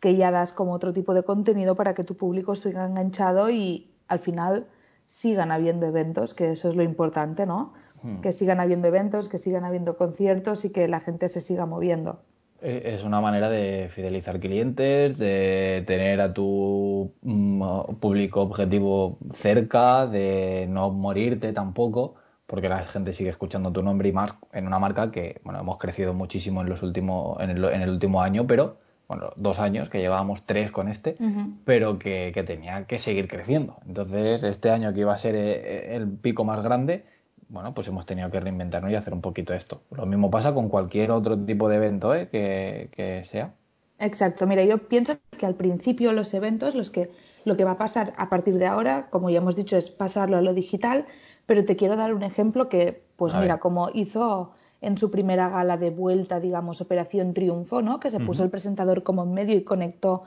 que 0.00 0.16
ya 0.16 0.30
das 0.30 0.52
como 0.52 0.72
otro 0.72 0.92
tipo 0.92 1.14
de 1.14 1.22
contenido 1.22 1.76
para 1.76 1.94
que 1.94 2.04
tu 2.04 2.16
público 2.16 2.54
siga 2.54 2.86
enganchado 2.86 3.50
y 3.50 3.90
al 4.08 4.18
final 4.18 4.66
sigan 5.06 5.50
habiendo 5.50 5.86
eventos, 5.86 6.34
que 6.34 6.52
eso 6.52 6.68
es 6.68 6.76
lo 6.76 6.82
importante, 6.82 7.46
¿no? 7.46 7.72
Hmm. 8.02 8.20
Que 8.20 8.32
sigan 8.32 8.60
habiendo 8.60 8.88
eventos, 8.88 9.28
que 9.28 9.38
sigan 9.38 9.64
habiendo 9.64 9.96
conciertos 9.96 10.64
y 10.64 10.70
que 10.70 10.88
la 10.88 11.00
gente 11.00 11.28
se 11.28 11.40
siga 11.40 11.66
moviendo. 11.66 12.22
Eh, 12.62 12.92
es 12.94 13.04
una 13.04 13.20
manera 13.20 13.48
de 13.48 13.88
fidelizar 13.90 14.38
clientes, 14.40 15.18
de 15.18 15.82
tener 15.86 16.20
a 16.20 16.32
tu 16.32 17.12
mm, 17.22 17.94
público 18.00 18.42
objetivo 18.42 19.18
cerca, 19.32 20.06
de 20.06 20.66
no 20.68 20.90
morirte 20.90 21.52
tampoco 21.52 22.16
porque 22.50 22.68
la 22.68 22.82
gente 22.82 23.12
sigue 23.12 23.30
escuchando 23.30 23.70
tu 23.70 23.80
nombre 23.80 24.08
y 24.08 24.12
más 24.12 24.34
en 24.52 24.66
una 24.66 24.80
marca 24.80 25.12
que, 25.12 25.40
bueno, 25.44 25.60
hemos 25.60 25.78
crecido 25.78 26.14
muchísimo 26.14 26.62
en 26.62 26.68
los 26.68 26.82
últimos, 26.82 27.40
en 27.40 27.50
el, 27.50 27.64
en 27.64 27.80
el 27.80 27.90
último 27.90 28.22
año, 28.22 28.44
pero, 28.44 28.78
bueno, 29.06 29.30
dos 29.36 29.60
años, 29.60 29.88
que 29.88 30.00
llevábamos 30.00 30.42
tres 30.46 30.72
con 30.72 30.88
este, 30.88 31.16
pero 31.64 32.00
que, 32.00 32.32
tenía 32.44 32.86
que 32.86 32.98
seguir 32.98 33.28
creciendo. 33.28 33.76
Entonces, 33.86 34.42
este 34.42 34.70
año 34.70 34.92
que 34.92 34.98
iba 34.98 35.14
a 35.14 35.18
ser 35.18 35.36
eh, 35.36 35.94
el 35.94 36.08
pico 36.08 36.44
más 36.44 36.60
grande, 36.64 37.04
bueno, 37.50 37.74
pues 37.74 37.88
hemos 37.88 38.06
tenido 38.06 38.30
que 38.30 38.40
reinventarnos 38.40 38.90
y 38.92 38.94
hacer 38.94 39.12
un 39.12 39.20
poquito 39.20 39.54
esto. 39.54 39.82
Lo 39.90 40.06
mismo 40.06 40.30
pasa 40.30 40.54
con 40.54 40.68
cualquier 40.68 41.10
otro 41.10 41.36
tipo 41.38 41.68
de 41.68 41.76
evento 41.76 42.14
¿eh? 42.14 42.28
que, 42.28 42.88
que 42.92 43.24
sea. 43.24 43.54
Exacto, 43.98 44.46
mira, 44.46 44.64
yo 44.64 44.88
pienso 44.88 45.18
que 45.36 45.46
al 45.46 45.56
principio 45.56 46.12
los 46.12 46.32
eventos, 46.32 46.74
los 46.74 46.90
que, 46.90 47.10
lo 47.44 47.56
que 47.56 47.64
va 47.64 47.72
a 47.72 47.78
pasar 47.78 48.14
a 48.16 48.30
partir 48.30 48.56
de 48.56 48.66
ahora, 48.66 49.10
como 49.10 49.30
ya 49.30 49.38
hemos 49.38 49.56
dicho, 49.56 49.76
es 49.76 49.90
pasarlo 49.90 50.38
a 50.38 50.42
lo 50.42 50.54
digital, 50.54 51.06
pero 51.44 51.64
te 51.64 51.76
quiero 51.76 51.96
dar 51.96 52.14
un 52.14 52.22
ejemplo 52.22 52.68
que, 52.68 53.02
pues 53.16 53.34
mira, 53.34 53.58
como 53.58 53.90
hizo 53.92 54.52
en 54.80 54.96
su 54.96 55.10
primera 55.10 55.50
gala 55.50 55.76
de 55.76 55.90
vuelta, 55.90 56.40
digamos, 56.40 56.80
Operación 56.80 57.34
Triunfo, 57.34 57.82
¿no? 57.82 58.00
Que 58.00 58.10
se 58.10 58.20
puso 58.20 58.44
el 58.44 58.50
presentador 58.50 59.02
como 59.02 59.24
en 59.24 59.34
medio 59.34 59.56
y 59.56 59.64
conectó 59.64 60.22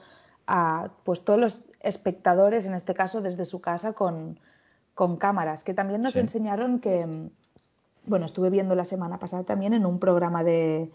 a 0.46 0.90
pues 1.04 1.22
todos 1.24 1.40
los 1.40 1.64
espectadores, 1.80 2.66
en 2.66 2.74
este 2.74 2.94
caso 2.94 3.22
desde 3.22 3.46
su 3.46 3.62
casa, 3.62 3.94
con, 3.94 4.38
con 4.94 5.18
cámaras, 5.18 5.64
que 5.64 5.74
también 5.74 6.02
nos 6.02 6.16
enseñaron 6.16 6.80
que, 6.80 7.30
bueno, 8.06 8.26
estuve 8.26 8.50
viendo 8.50 8.76
la 8.76 8.86
semana 8.86 9.20
pasada 9.20 9.44
también 9.44 9.74
en 9.74 9.86
un 9.86 10.00
programa 10.00 10.44
de, 10.44 10.92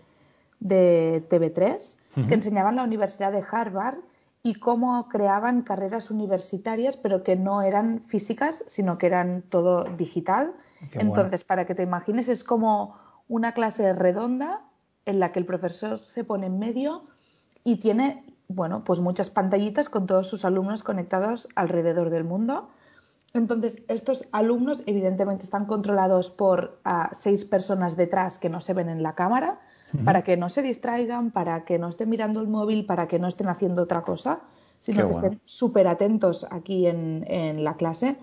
de 0.61 1.25
TV3, 1.29 1.97
que 2.29 2.35
enseñaban 2.35 2.77
la 2.77 2.83
Universidad 2.83 3.31
de 3.31 3.45
Harvard 3.49 3.99
y 4.43 4.55
cómo 4.55 5.09
creaban 5.09 5.63
carreras 5.63 6.11
universitarias, 6.11 6.97
pero 6.97 7.23
que 7.23 7.37
no 7.37 7.63
eran 7.63 8.01
físicas, 8.01 8.65
sino 8.67 8.99
que 8.99 9.07
eran 9.07 9.43
todo 9.43 9.85
digital. 9.97 10.53
Entonces, 10.93 11.45
para 11.45 11.67
que 11.67 11.75
te 11.75 11.83
imagines, 11.83 12.29
es 12.29 12.45
como 12.45 12.97
una 13.29 13.53
clase 13.53 13.93
redonda 13.93 14.63
en 15.07 15.21
la 15.21 15.33
que 15.33 15.39
el 15.39 15.47
profesor 15.47 15.99
se 15.99 16.25
pone 16.25 16.47
en 16.47 16.59
medio 16.59 17.03
y 17.65 17.77
tiene, 17.77 18.25
bueno, 18.49 18.85
pues 18.85 19.01
muchas 19.01 19.31
pantallitas 19.31 19.89
con 19.89 20.07
todos 20.07 20.29
sus 20.29 20.45
alumnos 20.45 20.83
conectados 20.83 21.49
alrededor 21.55 22.11
del 22.11 22.25
mundo. 22.25 22.69
Entonces, 23.35 23.83
estos 23.89 24.27
alumnos 24.33 24.83
evidentemente 24.87 25.45
están 25.45 25.67
controlados 25.67 26.31
por 26.31 26.81
ah, 26.85 27.11
seis 27.13 27.45
personas 27.45 27.97
detrás 27.97 28.39
que 28.39 28.49
no 28.49 28.61
se 28.61 28.75
ven 28.75 28.89
en 28.89 29.03
la 29.03 29.15
cámara, 29.15 29.61
para 30.05 30.23
que 30.23 30.37
no 30.37 30.51
se 30.51 30.61
distraigan, 30.61 31.31
para 31.31 31.65
que 31.65 31.79
no 31.79 31.89
estén 31.89 32.11
mirando 32.11 32.41
el 32.41 32.49
móvil, 32.49 32.85
para 32.85 33.09
que 33.09 33.19
no 33.19 33.27
estén 33.27 33.49
haciendo 33.49 33.83
otra 33.83 34.03
cosa, 34.03 34.41
sino 34.79 35.09
que 35.09 35.15
estén 35.15 35.41
súper 35.47 35.89
atentos 35.89 36.47
aquí 36.51 36.87
en, 36.87 37.25
en, 37.27 37.65
la 37.65 37.75
clase. 37.77 38.17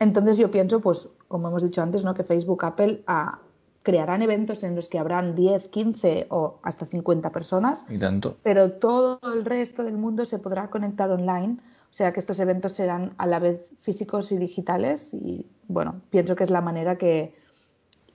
Entonces 0.00 0.36
yo 0.36 0.50
pienso, 0.50 0.80
pues, 0.80 1.08
como 1.26 1.48
hemos 1.48 1.62
dicho 1.62 1.82
antes, 1.82 2.04
¿no? 2.04 2.12
que 2.12 2.24
Facebook, 2.24 2.62
Apple 2.62 3.02
a, 3.06 3.38
crearán 3.82 4.20
eventos 4.20 4.64
en 4.64 4.76
los 4.76 4.90
que 4.90 4.98
habrán 4.98 5.34
10, 5.34 5.68
15 5.68 6.26
o 6.28 6.58
hasta 6.62 6.84
50 6.84 7.32
personas. 7.32 7.86
Y 7.88 7.98
tanto. 7.98 8.36
Pero 8.42 8.72
todo 8.72 9.18
el 9.32 9.46
resto 9.46 9.82
del 9.82 9.96
mundo 9.96 10.26
se 10.26 10.38
podrá 10.38 10.68
conectar 10.68 11.10
online. 11.10 11.56
O 11.90 11.94
sea 11.98 12.12
que 12.12 12.20
estos 12.20 12.38
eventos 12.40 12.72
serán 12.72 13.14
a 13.18 13.26
la 13.26 13.38
vez 13.38 13.60
físicos 13.80 14.30
y 14.32 14.36
digitales. 14.36 15.12
Y 15.14 15.46
bueno, 15.68 16.02
pienso 16.10 16.36
que 16.36 16.44
es 16.44 16.50
la 16.50 16.60
manera 16.60 16.98
que 16.98 17.34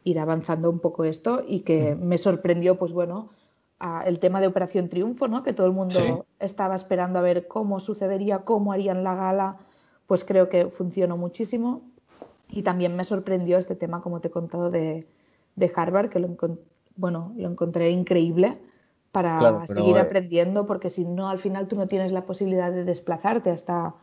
ir 0.03 0.20
avanzando 0.20 0.70
un 0.70 0.80
poco 0.80 1.03
esto 1.03 1.44
y 1.48 1.62
que 1.62 1.96
me 1.96 2.18
sorprendió, 2.18 2.77
pues 2.77 2.94
bueno, 2.94 3.30
el 4.06 4.20
tema 4.20 4.42
de 4.42 4.48
Operación 4.48 4.89
Triunfo, 4.89 5.27
¿no? 5.27 5.44
Que 5.44 5.53
todo 5.53 5.68
el 5.68 5.74
mundo 5.74 6.25
estaba 6.39 6.75
esperando 6.75 7.20
a 7.20 7.22
ver 7.22 7.48
cómo 7.48 7.80
sucedería, 7.80 8.39
cómo 8.39 8.74
harían 8.74 9.03
la 9.03 9.15
gala. 9.15 9.58
Pues 10.08 10.24
creo 10.24 10.50
que 10.50 10.68
funcionó 10.68 11.18
muchísimo. 11.18 11.82
Y 12.50 12.62
también 12.62 12.96
me 12.96 13.03
sorprendió 13.03 13.58
este 13.58 13.75
tema, 13.75 14.01
como 14.01 14.22
te 14.22 14.27
he 14.27 14.32
contado, 14.32 14.70
de, 14.70 15.08
de 15.56 15.72
Harvard, 15.75 16.10
que 16.10 16.20
lo, 16.20 16.30
bueno, 16.96 17.34
lo 17.36 17.50
encontré 17.50 17.89
increíble 17.89 18.60
para 19.13 19.67
seguir 19.67 19.96
eh, 19.96 20.00
aprendiendo, 20.00 20.65
porque 20.65 20.89
si 20.89 21.05
no, 21.05 21.29
al 21.29 21.38
final 21.38 21.67
tú 21.67 21.75
no 21.75 21.88
tienes 21.88 22.12
la 22.12 22.25
posibilidad 22.25 22.72
de 22.72 22.84
desplazarte 22.84 23.51
hasta, 23.51 23.93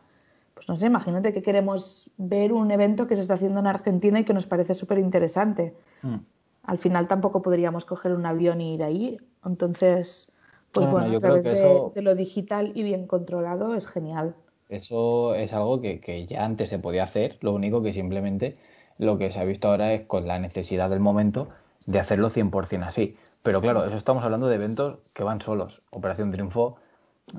pues 0.53 0.69
no 0.69 0.77
sé, 0.77 0.85
imagínate 0.85 1.33
que 1.33 1.41
queremos 1.41 2.09
ver 2.15 2.53
un 2.53 2.71
evento 2.71 3.07
que 3.07 3.17
se 3.17 3.21
está 3.21 3.33
haciendo 3.33 3.59
en 3.59 3.67
Argentina 3.67 4.21
y 4.21 4.23
que 4.23 4.33
nos 4.33 4.47
parece 4.47 4.73
súper 4.73 4.99
interesante. 4.99 5.75
Mm. 6.01 6.15
Al 6.63 6.77
final 6.77 7.09
tampoco 7.09 7.41
podríamos 7.41 7.83
coger 7.83 8.13
un 8.13 8.25
avión 8.25 8.61
y 8.61 8.75
ir 8.75 8.83
ahí. 8.83 9.17
Entonces, 9.45 10.31
pues 10.71 10.89
bueno, 10.89 11.17
a 11.17 11.19
través 11.19 11.43
de, 11.43 12.01
lo 12.01 12.15
digital 12.15 12.71
y 12.73 12.83
bien 12.83 13.05
controlado 13.05 13.75
es 13.75 13.87
genial. 13.87 14.33
Eso 14.69 15.35
es 15.35 15.51
algo 15.51 15.81
que, 15.81 15.99
que 15.99 16.25
ya 16.25 16.45
antes 16.45 16.69
se 16.69 16.79
podía 16.79 17.03
hacer, 17.03 17.37
lo 17.41 17.51
único 17.51 17.83
que 17.83 17.91
simplemente 17.91 18.57
lo 18.97 19.17
que 19.17 19.29
se 19.29 19.41
ha 19.41 19.43
visto 19.43 19.67
ahora 19.67 19.91
es 19.91 20.03
con 20.03 20.25
la 20.25 20.39
necesidad 20.39 20.89
del 20.89 21.01
momento 21.01 21.49
de 21.85 21.99
hacerlo 21.99 22.29
100% 22.29 22.85
así. 22.85 23.17
Pero 23.43 23.61
claro, 23.61 23.85
eso 23.85 23.97
estamos 23.97 24.23
hablando 24.23 24.47
de 24.47 24.55
eventos 24.55 24.99
que 25.13 25.23
van 25.23 25.41
solos. 25.41 25.81
Operación 25.89 26.31
Triunfo, 26.31 26.77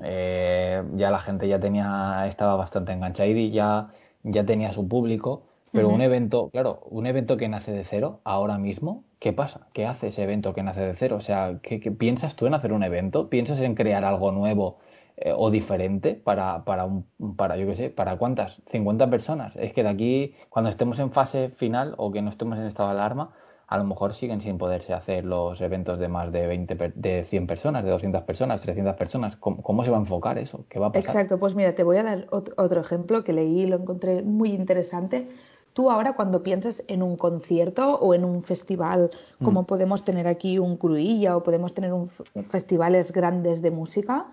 eh, 0.01 0.83
ya 0.95 1.11
la 1.11 1.19
gente 1.19 1.47
ya 1.47 1.59
tenía, 1.59 2.25
estaba 2.27 2.55
bastante 2.55 2.91
enganchada 2.91 3.29
y 3.29 3.51
ya, 3.51 3.89
ya 4.23 4.45
tenía 4.45 4.71
su 4.71 4.87
público. 4.87 5.43
Pero 5.71 5.89
un 5.89 6.01
evento, 6.01 6.49
claro, 6.51 6.81
un 6.91 7.07
evento 7.07 7.35
que 7.35 7.49
nace 7.49 7.71
de 7.71 7.83
cero, 7.83 8.19
ahora 8.25 8.59
mismo, 8.59 9.05
¿qué 9.17 9.33
pasa? 9.33 9.61
¿Qué 9.73 9.87
hace 9.87 10.09
ese 10.09 10.21
evento 10.21 10.53
que 10.53 10.61
nace 10.61 10.85
de 10.85 10.93
cero? 10.93 11.15
O 11.15 11.19
sea, 11.19 11.57
¿qué, 11.63 11.79
qué 11.79 11.89
piensas 11.89 12.35
tú 12.35 12.45
en 12.45 12.53
hacer 12.53 12.73
un 12.73 12.83
evento? 12.83 13.27
¿Piensas 13.27 13.59
en 13.59 13.73
crear 13.73 14.05
algo 14.05 14.31
nuevo 14.31 14.77
eh, 15.17 15.31
o 15.35 15.51
diferente 15.51 16.15
para, 16.15 16.65
para, 16.65 16.85
un, 16.85 17.05
para, 17.35 17.55
yo 17.55 17.67
qué 17.67 17.75
sé, 17.75 17.89
para 17.91 18.17
cuántas, 18.17 18.61
50 18.65 19.09
personas. 19.11 19.55
Es 19.57 19.71
que 19.71 19.83
de 19.83 19.89
aquí, 19.89 20.35
cuando 20.49 20.69
estemos 20.71 20.97
en 20.97 21.11
fase 21.11 21.49
final 21.49 21.93
o 21.97 22.11
que 22.11 22.23
no 22.23 22.29
estemos 22.31 22.57
en 22.57 22.65
estado 22.65 22.89
de 22.89 22.95
alarma, 22.95 23.31
a 23.67 23.77
lo 23.77 23.83
mejor 23.83 24.13
siguen 24.13 24.41
sin 24.41 24.57
poderse 24.57 24.93
hacer 24.93 25.25
los 25.25 25.59
eventos 25.61 25.99
de 25.99 26.07
más 26.07 26.31
de 26.31 26.47
20, 26.47 26.93
de 26.95 27.25
100 27.25 27.47
personas, 27.47 27.83
de 27.83 27.91
200 27.91 28.21
personas, 28.23 28.61
300 28.61 28.95
personas. 28.95 29.37
¿Cómo, 29.37 29.83
se 29.83 29.89
va 29.89 29.97
a 29.97 29.99
enfocar 29.99 30.37
eso? 30.37 30.65
¿Qué 30.69 30.79
va 30.79 30.87
a 30.87 30.91
pasar? 30.91 31.09
Exacto, 31.09 31.39
pues 31.39 31.55
mira, 31.55 31.73
te 31.73 31.83
voy 31.83 31.97
a 31.97 32.03
dar 32.03 32.27
otro 32.31 32.81
ejemplo 32.81 33.23
que 33.23 33.33
leí 33.33 33.61
y 33.61 33.65
lo 33.67 33.77
encontré 33.77 34.21
muy 34.21 34.51
interesante. 34.51 35.29
Tú 35.73 35.89
ahora 35.89 36.13
cuando 36.13 36.43
piensas 36.43 36.83
en 36.87 37.01
un 37.01 37.17
concierto 37.17 37.95
o 37.95 38.13
en 38.13 38.25
un 38.25 38.43
festival, 38.43 39.09
como 39.43 39.63
mm. 39.63 39.65
podemos 39.65 40.05
tener 40.05 40.27
aquí 40.27 40.59
un 40.59 40.77
Cruilla 40.77 41.35
o 41.35 41.43
podemos 41.43 41.73
tener 41.73 41.93
un, 41.93 42.09
festivales 42.43 43.11
grandes 43.11 43.61
de 43.63 43.71
música, 43.71 44.27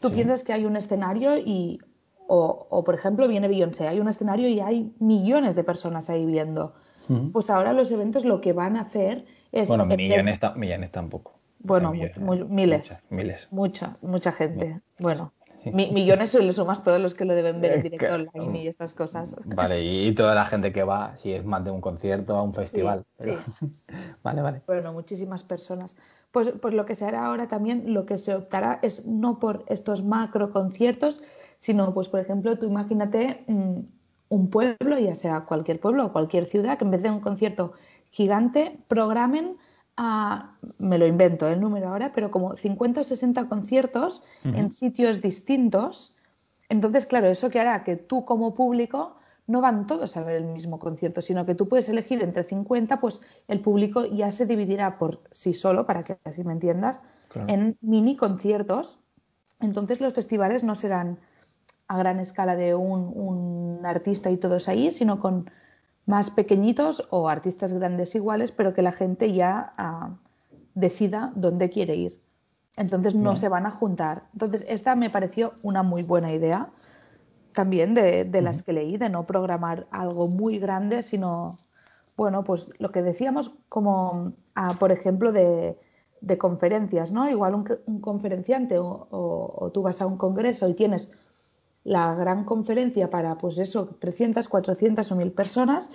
Tú 0.00 0.10
piensas 0.10 0.44
que 0.44 0.54
hay 0.54 0.64
un 0.64 0.76
escenario 0.76 1.36
y, 1.36 1.78
o, 2.26 2.82
por 2.84 2.94
ejemplo, 2.94 3.28
viene 3.28 3.48
Beyoncé, 3.48 3.86
hay 3.86 4.00
un 4.00 4.08
escenario 4.08 4.48
y 4.48 4.60
hay 4.60 4.94
millones 4.98 5.54
de 5.54 5.62
personas 5.62 6.08
ahí 6.08 6.24
viendo. 6.24 6.72
Pues 7.32 7.50
ahora 7.50 7.72
los 7.72 7.90
eventos 7.90 8.24
lo 8.24 8.40
que 8.40 8.52
van 8.52 8.76
a 8.76 8.82
hacer 8.82 9.24
es... 9.52 9.68
Bueno, 9.68 9.86
millones, 9.86 10.40
millones 10.56 10.90
tampoco. 10.90 11.40
Bueno, 11.58 11.92
miles. 11.92 13.02
miles. 13.10 13.48
Mucha, 13.50 13.96
mucha 14.00 14.32
gente. 14.32 14.80
Bueno, 14.98 15.32
millones 15.64 16.30
si 16.30 16.42
le 16.42 16.52
sumas 16.52 16.82
todos 16.82 17.00
los 17.00 17.14
que 17.14 17.24
lo 17.24 17.34
deben 17.34 17.60
ver 17.60 17.72
en 17.72 17.82
directo 17.82 18.14
online 18.14 18.62
y 18.62 18.68
estas 18.68 18.94
cosas. 18.94 19.36
Vale, 19.44 19.82
y 19.82 20.14
toda 20.14 20.34
la 20.34 20.44
gente 20.46 20.72
que 20.72 20.82
va, 20.82 21.16
si 21.16 21.32
es 21.32 21.44
más 21.44 21.64
de 21.64 21.70
un 21.70 21.80
concierto, 21.80 22.36
a 22.36 22.42
un 22.42 22.54
festival. 22.54 23.04
Sí, 23.18 23.32
vale, 24.24 24.42
vale. 24.42 24.62
Bueno, 24.66 24.92
muchísimas 24.92 25.42
personas. 25.42 25.96
Pues, 26.30 26.52
pues 26.62 26.74
lo 26.74 26.86
que 26.86 26.94
se 26.94 27.04
hará 27.04 27.26
ahora 27.26 27.48
también, 27.48 27.92
lo 27.92 28.06
que 28.06 28.16
se 28.16 28.34
optará 28.34 28.78
es 28.82 29.04
no 29.06 29.38
por 29.38 29.64
estos 29.66 30.02
macro 30.02 30.50
conciertos, 30.50 31.22
sino, 31.58 31.92
pues 31.92 32.08
por 32.08 32.20
ejemplo, 32.20 32.56
tú 32.56 32.66
imagínate 32.66 33.44
mm, 33.48 33.80
un 34.30 34.48
pueblo, 34.48 34.98
ya 34.98 35.14
sea 35.14 35.40
cualquier 35.42 35.80
pueblo 35.80 36.06
o 36.06 36.12
cualquier 36.12 36.46
ciudad, 36.46 36.78
que 36.78 36.84
en 36.84 36.92
vez 36.92 37.02
de 37.02 37.10
un 37.10 37.20
concierto 37.20 37.74
gigante, 38.10 38.78
programen 38.88 39.56
a, 39.96 40.56
me 40.78 40.98
lo 40.98 41.06
invento 41.06 41.48
el 41.48 41.60
número 41.60 41.88
ahora, 41.88 42.12
pero 42.14 42.30
como 42.30 42.56
50 42.56 43.02
o 43.02 43.04
60 43.04 43.48
conciertos 43.48 44.22
en 44.44 44.70
sitios 44.70 45.20
distintos. 45.20 46.16
Entonces, 46.68 47.06
claro, 47.06 47.26
eso 47.26 47.50
que 47.50 47.60
hará 47.60 47.82
que 47.84 47.96
tú 47.96 48.24
como 48.24 48.54
público 48.54 49.16
no 49.48 49.60
van 49.60 49.88
todos 49.88 50.16
a 50.16 50.22
ver 50.22 50.36
el 50.36 50.46
mismo 50.46 50.78
concierto, 50.78 51.20
sino 51.22 51.44
que 51.44 51.56
tú 51.56 51.68
puedes 51.68 51.88
elegir 51.88 52.22
entre 52.22 52.44
50, 52.44 53.00
pues 53.00 53.20
el 53.48 53.60
público 53.60 54.06
ya 54.06 54.30
se 54.30 54.46
dividirá 54.46 54.96
por 54.96 55.22
sí 55.32 55.54
solo, 55.54 55.86
para 55.86 56.04
que 56.04 56.18
así 56.24 56.44
me 56.44 56.52
entiendas, 56.52 57.02
en 57.48 57.76
mini 57.80 58.16
conciertos. 58.16 59.00
Entonces 59.58 60.00
los 60.00 60.14
festivales 60.14 60.62
no 60.62 60.76
serán 60.76 61.18
a 61.90 61.98
gran 61.98 62.20
escala 62.20 62.54
de 62.54 62.76
un, 62.76 63.80
artista 63.82 64.30
y 64.30 64.36
todos 64.36 64.68
ahí, 64.68 64.92
sino 64.92 65.18
con 65.18 65.50
más 66.06 66.30
pequeñitos 66.30 67.08
o 67.10 67.28
artistas 67.28 67.72
grandes 67.72 68.14
iguales, 68.14 68.52
pero 68.52 68.74
que 68.74 68.82
la 68.82 68.92
gente 68.92 69.32
ya 69.32 69.72
ah, 69.76 70.10
decida 70.74 71.32
dónde 71.34 71.68
quiere 71.68 71.96
ir. 71.96 72.20
Entonces 72.76 73.16
no 73.16 73.34
se 73.34 73.48
van 73.48 73.66
a 73.66 73.72
juntar. 73.72 74.22
Entonces 74.34 74.64
esta 74.68 74.94
me 74.94 75.10
pareció 75.10 75.54
una 75.64 75.82
muy 75.82 76.04
buena 76.04 76.32
idea 76.32 76.68
también 77.54 77.94
de, 77.94 78.40
las 78.40 78.62
que 78.62 78.72
leí, 78.72 78.96
de 78.96 79.08
no 79.08 79.26
programar 79.26 79.88
algo 79.90 80.28
muy 80.28 80.60
grande, 80.60 81.02
sino, 81.02 81.56
bueno, 82.16 82.44
pues 82.44 82.68
lo 82.78 82.92
que 82.92 83.02
decíamos 83.02 83.50
como, 83.68 84.32
ah, 84.54 84.76
por 84.78 84.92
ejemplo, 84.92 85.32
de, 85.32 85.76
conferencias, 86.38 87.10
¿no? 87.10 87.28
Igual 87.28 87.54
un, 87.86 88.00
conferenciante 88.00 88.76
o, 88.78 89.70
tú 89.74 89.82
vas 89.82 90.00
a 90.00 90.06
un 90.06 90.18
congreso 90.18 90.68
y 90.68 90.74
tienes 90.74 91.10
la 91.84 92.14
gran 92.14 92.44
conferencia 92.44 93.08
para, 93.08 93.36
pues 93.36 93.58
eso, 93.58 93.96
300, 94.00 94.48
400 94.48 95.10
o 95.10 95.16
1000 95.16 95.32
personas, 95.32 95.90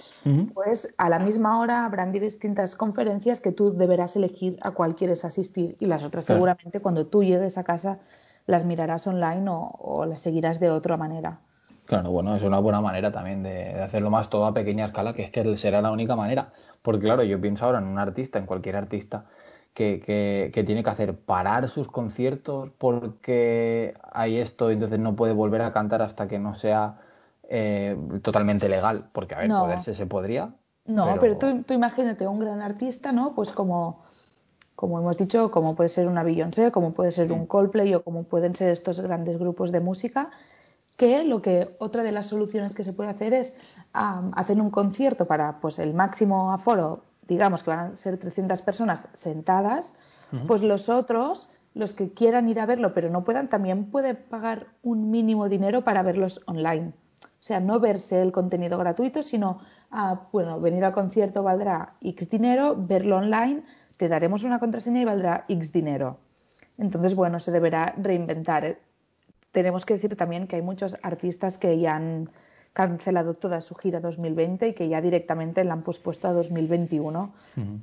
pues 0.53 0.93
a 0.97 1.09
la 1.09 1.19
misma 1.19 1.59
hora 1.59 1.85
habrán 1.85 2.11
distintas 2.11 2.75
conferencias 2.75 3.39
que 3.39 3.51
tú 3.51 3.73
deberás 3.75 4.15
elegir 4.15 4.57
a 4.61 4.71
cuál 4.71 4.95
quieres 4.95 5.25
asistir 5.25 5.77
y 5.79 5.85
las 5.85 6.03
otras 6.03 6.25
seguramente 6.25 6.79
cuando 6.79 7.05
tú 7.05 7.23
llegues 7.23 7.57
a 7.57 7.63
casa 7.63 7.99
las 8.47 8.65
mirarás 8.65 9.05
online 9.07 9.45
o, 9.47 10.05
las 10.05 10.21
seguirás 10.21 10.59
de 10.59 10.69
otra 10.69 10.97
manera. 10.97 11.39
Claro, 11.85 12.09
bueno, 12.09 12.35
es 12.35 12.43
una 12.43 12.59
buena 12.59 12.81
manera 12.81 13.11
también 13.11 13.43
de, 13.43 13.79
hacerlo 13.81 14.09
más 14.09 14.29
todo 14.29 14.47
a 14.47 14.53
pequeña 14.53 14.85
escala, 14.85 15.13
que 15.13 15.23
es 15.23 15.31
que 15.31 15.55
será 15.57 15.81
la 15.81 15.91
única 15.91 16.15
manera. 16.15 16.51
Porque 16.81 17.05
claro, 17.05 17.23
yo 17.23 17.39
pienso 17.41 17.65
ahora 17.65 17.79
en 17.79 17.85
un 17.85 17.99
artista, 17.99 18.39
en 18.39 18.45
cualquier 18.45 18.75
artista, 18.75 19.25
que, 19.75 20.51
que, 20.53 20.63
tiene 20.63 20.83
que 20.83 20.89
hacer 20.89 21.15
parar 21.15 21.67
sus 21.67 21.89
conciertos 21.89 22.69
porque 22.77 23.93
hay 24.11 24.37
esto, 24.37 24.71
y 24.71 24.73
entonces 24.75 24.99
no 24.99 25.15
puede 25.15 25.33
volver 25.33 25.61
a 25.61 25.73
cantar 25.73 26.01
hasta 26.01 26.27
que 26.27 26.39
no 26.39 26.55
sea 26.55 26.97
eh, 27.49 27.97
totalmente 28.23 28.69
legal. 28.69 29.09
Porque, 29.13 29.35
a 29.35 29.39
ver, 29.39 29.49
poderse 29.49 29.93
se 29.93 30.05
podría. 30.05 30.55
No, 30.85 31.17
pero, 31.19 31.37
tú, 31.37 31.63
tú, 31.63 31.73
imagínate 31.73 32.25
un 32.25 32.39
gran 32.39 32.61
artista, 32.61 33.11
¿no? 33.11 33.35
Pues 33.35 33.51
como 33.51 34.05
como 34.75 34.99
hemos 34.99 35.17
dicho, 35.17 35.51
como 35.51 35.75
puede 35.75 35.89
ser 35.89 36.07
una 36.07 36.23
Beyoncé, 36.23 36.71
como 36.71 36.91
puede 36.93 37.11
ser 37.11 37.31
un 37.31 37.45
Coldplay 37.45 37.93
o 37.95 38.03
como 38.03 38.23
pueden 38.23 38.55
ser 38.55 38.69
estos 38.69 38.99
grandes 38.99 39.39
grupos 39.39 39.71
de 39.71 39.79
música, 39.79 40.31
que 40.97 41.23
lo 41.23 41.41
que 41.41 41.67
otra 41.79 42.03
de 42.03 42.11
las 42.11 42.27
soluciones 42.27 42.75
que 42.75 42.83
se 42.83 42.93
puede 42.93 43.09
hacer 43.09 43.33
es 43.33 43.55
hacer 43.93 44.59
un 44.59 44.71
concierto 44.71 45.25
para 45.25 45.59
pues 45.59 45.79
el 45.79 45.93
máximo 45.93 46.51
aforo, 46.51 47.03
digamos 47.27 47.63
que 47.63 47.71
van 47.71 47.93
a 47.93 47.97
ser 47.97 48.17
300 48.17 48.61
personas 48.61 49.07
sentadas, 49.13 49.93
pues 50.47 50.61
los 50.63 50.89
otros, 50.89 51.49
los 51.73 51.93
que 51.93 52.11
quieran 52.11 52.49
ir 52.49 52.59
a 52.59 52.65
verlo 52.65 52.93
pero 52.93 53.09
no 53.09 53.23
puedan, 53.23 53.47
también 53.47 53.85
pueden 53.85 54.17
pagar 54.29 54.67
un 54.83 55.11
mínimo 55.11 55.47
dinero 55.47 55.83
para 55.83 56.03
verlos 56.03 56.41
online. 56.45 56.93
O 57.23 57.47
sea, 57.47 57.59
no 57.59 57.79
verse 57.79 58.21
el 58.21 58.31
contenido 58.31 58.77
gratuito, 58.77 59.21
sino, 59.21 59.59
ah, 59.91 60.27
bueno, 60.31 60.59
venir 60.59 60.83
al 60.83 60.93
concierto 60.93 61.43
valdrá 61.43 61.93
X 62.01 62.29
dinero, 62.29 62.75
verlo 62.75 63.17
online, 63.17 63.63
te 63.97 64.07
daremos 64.09 64.43
una 64.43 64.59
contraseña 64.59 65.01
y 65.01 65.05
valdrá 65.05 65.45
X 65.47 65.71
dinero. 65.71 66.17
Entonces, 66.77 67.15
bueno, 67.15 67.39
se 67.39 67.51
deberá 67.51 67.93
reinventar. 67.97 68.77
Tenemos 69.51 69.85
que 69.85 69.93
decir 69.93 70.15
también 70.17 70.47
que 70.47 70.57
hay 70.57 70.61
muchos 70.61 70.97
artistas 71.03 71.57
que 71.57 71.79
ya 71.79 71.95
han 71.95 72.29
cancelado 72.75 73.35
toda 73.35 73.61
su 73.61 73.73
gira 73.73 74.01
2020 74.01 74.67
y 74.67 74.73
que 74.73 74.89
ya 74.89 74.99
directamente 74.99 75.63
la 75.63 75.73
han 75.73 75.81
pospuesto 75.81 76.27
a 76.27 76.33
2021 76.33 77.31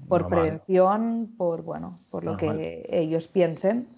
por 0.07 0.29
prevención, 0.29 1.31
por 1.39 1.63
bueno, 1.63 1.97
por 2.11 2.25
lo 2.25 2.37
que 2.37 2.87
ellos 2.91 3.27
piensen. 3.27 3.89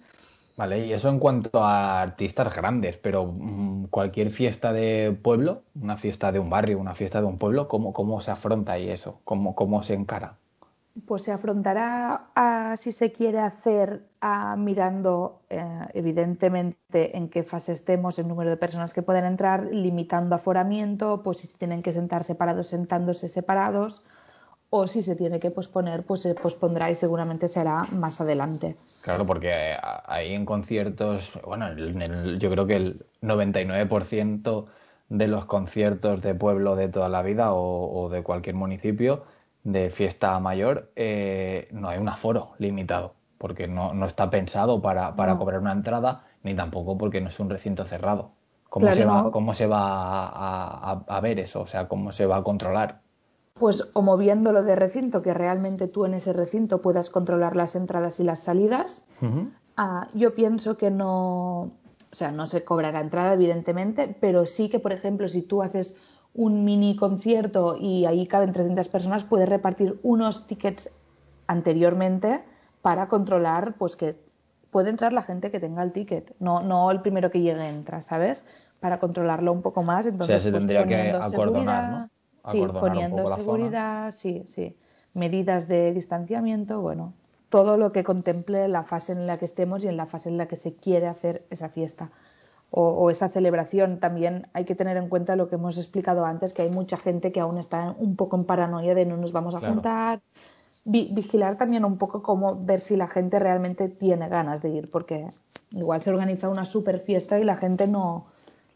Vale, 0.55 0.87
y 0.87 0.93
eso 0.93 1.09
en 1.09 1.19
cuanto 1.19 1.61
a 1.61 2.01
artistas 2.01 2.55
grandes, 2.55 2.95
pero 2.95 3.25
mm, 3.25 3.87
cualquier 3.87 4.29
fiesta 4.31 4.71
de 4.71 5.13
pueblo, 5.21 5.63
una 5.79 5.97
fiesta 5.97 6.31
de 6.31 6.39
un 6.39 6.49
barrio, 6.49 6.79
una 6.79 6.93
fiesta 6.93 7.19
de 7.19 7.27
un 7.27 7.37
pueblo, 7.37 7.67
¿cómo, 7.67 7.91
cómo 7.91 8.21
se 8.21 8.31
afronta 8.31 8.71
ahí 8.71 8.89
eso? 8.89 9.19
¿Cómo, 9.25 9.53
cómo 9.53 9.83
se 9.83 9.95
encara? 9.95 10.35
Pues 11.05 11.23
se 11.23 11.33
afrontará 11.33 12.27
a, 12.35 12.77
si 12.77 12.93
se 12.93 13.11
quiere 13.11 13.39
hacer 13.39 14.03
mirando 14.57 15.41
eh, 15.49 15.63
evidentemente 15.93 17.17
en 17.17 17.29
qué 17.29 17.43
fase 17.43 17.73
estemos, 17.73 18.17
el 18.17 18.27
número 18.27 18.49
de 18.49 18.57
personas 18.57 18.93
que 18.93 19.01
pueden 19.01 19.25
entrar, 19.25 19.67
limitando 19.71 20.35
aforamiento, 20.35 21.21
pues 21.23 21.39
si 21.39 21.47
tienen 21.47 21.83
que 21.83 21.93
sentar 21.93 22.23
separados, 22.23 22.69
sentándose 22.69 23.27
separados, 23.27 24.03
o 24.69 24.87
si 24.87 25.01
se 25.01 25.15
tiene 25.15 25.39
que 25.39 25.51
posponer, 25.51 26.03
pues 26.03 26.21
se 26.21 26.33
pospondrá 26.33 26.89
y 26.89 26.95
seguramente 26.95 27.47
será 27.47 27.83
más 27.91 28.19
adelante. 28.19 28.75
Claro, 29.01 29.25
porque 29.25 29.77
ahí 30.05 30.33
en 30.33 30.45
conciertos, 30.45 31.31
bueno, 31.45 31.73
yo 32.37 32.49
creo 32.49 32.65
que 32.65 32.75
el 32.75 33.05
99% 33.21 34.65
de 35.09 35.27
los 35.27 35.45
conciertos 35.45 36.21
de 36.21 36.33
pueblo 36.33 36.75
de 36.75 36.89
toda 36.89 37.09
la 37.09 37.21
vida 37.21 37.53
o, 37.53 38.09
de 38.09 38.23
cualquier 38.23 38.55
municipio 38.55 39.23
de 39.63 39.89
fiesta 39.89 40.39
mayor 40.39 40.91
eh, 40.95 41.67
no 41.71 41.89
hay 41.89 41.99
un 41.99 42.09
aforo 42.09 42.49
limitado, 42.57 43.13
porque 43.37 43.67
no, 43.67 44.05
está 44.05 44.29
pensado 44.29 44.81
para, 44.81 45.15
cobrar 45.37 45.59
una 45.59 45.71
entrada, 45.73 46.23
ni 46.43 46.55
tampoco 46.55 46.97
porque 46.97 47.21
no 47.21 47.29
es 47.29 47.39
un 47.39 47.49
recinto 47.49 47.85
cerrado. 47.85 48.31
¿Cómo 48.69 48.91
se 48.91 49.05
va, 49.05 49.31
cómo 49.31 49.53
se 49.53 49.67
va 49.67 50.91
a 51.07 51.19
ver 51.21 51.39
eso? 51.39 51.61
O 51.61 51.67
sea, 51.67 51.87
¿cómo 51.87 52.11
se 52.11 52.25
va 52.25 52.37
a 52.37 52.43
controlar? 52.43 53.01
pues 53.55 53.87
o 53.93 54.01
moviéndolo 54.01 54.63
de 54.63 54.75
recinto, 54.75 55.21
que 55.21 55.33
realmente 55.33 55.87
tú 55.87 56.05
en 56.05 56.13
ese 56.13 56.33
recinto 56.33 56.79
puedas 56.79 57.09
controlar 57.09 57.55
las 57.55 57.75
entradas 57.75 58.19
y 58.19 58.23
las 58.23 58.39
salidas. 58.39 59.05
Ah, 59.77 60.09
yo 60.13 60.35
pienso 60.35 60.77
que 60.77 60.91
no, 60.91 61.61
o 61.61 61.71
sea, 62.11 62.31
no 62.31 62.47
se 62.47 62.65
cobrará 62.65 62.99
entrada, 62.99 63.33
evidentemente, 63.33 64.13
pero 64.19 64.45
sí 64.45 64.67
que, 64.67 64.79
por 64.79 64.91
ejemplo, 64.91 65.29
si 65.29 65.41
tú 65.41 65.63
haces 65.63 65.95
un 66.33 66.65
mini 66.65 66.97
concierto 66.97 67.77
y 67.79 68.05
ahí 68.05 68.27
caben 68.27 68.51
300 68.51 68.89
personas, 68.89 69.23
puedes 69.23 69.47
repartir 69.47 69.99
unos 70.03 70.47
tickets 70.47 70.89
anteriormente 71.47 72.43
para 72.85 73.07
controlar, 73.07 73.73
pues 73.79 73.95
que 73.95 74.15
puede 74.69 74.91
entrar 74.91 75.11
la 75.11 75.23
gente 75.23 75.49
que 75.49 75.59
tenga 75.59 75.81
el 75.81 75.91
ticket, 75.91 76.35
no, 76.37 76.61
no 76.61 76.91
el 76.91 77.01
primero 77.01 77.31
que 77.31 77.41
llegue 77.41 77.67
entra, 77.67 78.03
¿sabes? 78.03 78.45
Para 78.79 78.99
controlarlo 78.99 79.51
un 79.51 79.63
poco 79.63 79.81
más. 79.81 80.05
Entonces, 80.05 80.35
o 80.35 80.37
sea, 80.37 80.39
se 80.39 80.51
pues, 80.51 80.61
tendría 80.61 80.85
que 80.85 81.09
acordonar, 81.09 81.89
¿no? 81.89 82.09
sí, 82.51 82.63
poniendo 82.79 83.25
seguridad, 83.35 84.11
sí, 84.11 84.43
sí, 84.45 84.77
medidas 85.15 85.67
de 85.67 85.93
distanciamiento, 85.93 86.79
bueno, 86.79 87.13
todo 87.49 87.77
lo 87.77 87.91
que 87.91 88.03
contemple 88.03 88.67
la 88.67 88.83
fase 88.83 89.13
en 89.13 89.25
la 89.25 89.39
que 89.39 89.45
estemos 89.45 89.83
y 89.83 89.87
en 89.87 89.97
la 89.97 90.05
fase 90.05 90.29
en 90.29 90.37
la 90.37 90.45
que 90.45 90.55
se 90.55 90.75
quiere 90.75 91.07
hacer 91.07 91.43
esa 91.49 91.69
fiesta 91.69 92.11
o, 92.69 93.09
esa 93.09 93.29
celebración. 93.29 93.99
También 93.99 94.45
hay 94.53 94.65
que 94.65 94.75
tener 94.75 94.97
en 94.97 95.09
cuenta 95.09 95.35
lo 95.35 95.49
que 95.49 95.55
hemos 95.55 95.79
explicado 95.79 96.23
antes, 96.23 96.53
que 96.53 96.61
hay 96.61 96.69
mucha 96.69 96.97
gente 96.97 97.31
que 97.31 97.39
aún 97.39 97.57
está 97.57 97.95
un 97.97 98.15
poco 98.15 98.35
en 98.35 98.43
paranoia 98.45 98.93
de 98.93 99.07
no 99.07 99.17
nos 99.17 99.31
vamos 99.31 99.55
a 99.55 99.59
juntar. 99.59 100.21
Vigilar 100.85 101.57
también 101.57 101.83
un 101.83 101.97
poco 101.97 102.21
cómo 102.21 102.63
ver 102.63 102.79
si 102.79 102.95
la 102.95 103.07
gente 103.07 103.39
realmente 103.39 103.89
tiene 103.89 104.29
ganas 104.29 104.61
de 104.61 104.69
ir, 104.69 104.91
porque 104.91 105.25
igual 105.71 106.01
se 106.03 106.11
organiza 106.11 106.47
una 106.47 106.63
super 106.63 106.99
fiesta 106.99 107.39
y 107.39 107.43
la 107.43 107.55
gente 107.55 107.87
no 107.87 108.27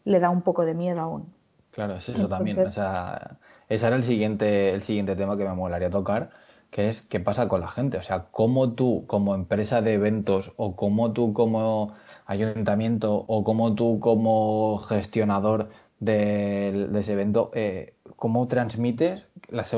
le 0.04 0.18
da 0.18 0.30
un 0.30 0.42
poco 0.42 0.64
de 0.64 0.74
miedo 0.74 1.00
aún. 1.00 1.32
Claro, 1.70 1.94
es 1.94 2.08
eso 2.08 2.28
también. 2.28 2.58
O 2.58 2.68
sea, 2.68 3.38
ese 3.68 3.86
era 3.86 3.94
el 3.94 4.04
siguiente, 4.04 4.70
el 4.74 4.82
siguiente 4.82 5.14
tema 5.14 5.36
que 5.36 5.44
me 5.44 5.54
molaría 5.54 5.88
tocar, 5.88 6.30
que 6.70 6.88
es 6.88 7.02
qué 7.02 7.20
pasa 7.20 7.46
con 7.46 7.60
la 7.60 7.68
gente. 7.68 7.96
O 7.98 8.02
sea, 8.02 8.26
cómo 8.32 8.72
tú 8.72 9.04
como 9.06 9.36
empresa 9.36 9.80
de 9.80 9.94
eventos 9.94 10.52
o 10.56 10.74
cómo 10.74 11.12
tú 11.12 11.32
como 11.32 11.94
ayuntamiento 12.26 13.24
o 13.28 13.44
cómo 13.44 13.74
tú 13.76 14.00
como 14.00 14.78
gestionador 14.78 15.68
de, 16.00 16.88
ese 16.98 17.12
evento, 17.12 17.52
eh, 17.54 17.94
cómo 18.16 18.48
transmites 18.48 19.26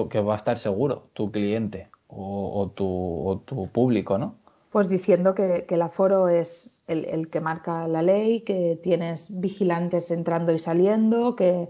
que 0.08 0.20
va 0.20 0.32
a 0.32 0.36
estar 0.36 0.56
seguro 0.56 1.08
tu 1.12 1.30
cliente 1.30 1.91
o, 2.14 2.70
tu, 2.74 3.42
tu, 3.44 3.68
público, 3.68 4.18
¿no? 4.18 4.36
Pues 4.70 4.88
diciendo 4.88 5.34
que, 5.34 5.66
el 5.68 5.82
aforo 5.82 6.28
es 6.28 6.82
el, 6.86 7.04
el, 7.06 7.28
que 7.28 7.40
marca 7.40 7.86
la 7.88 8.02
ley, 8.02 8.40
que 8.40 8.78
tienes 8.82 9.28
vigilantes 9.40 10.10
entrando 10.10 10.52
y 10.52 10.58
saliendo, 10.58 11.36
que, 11.36 11.68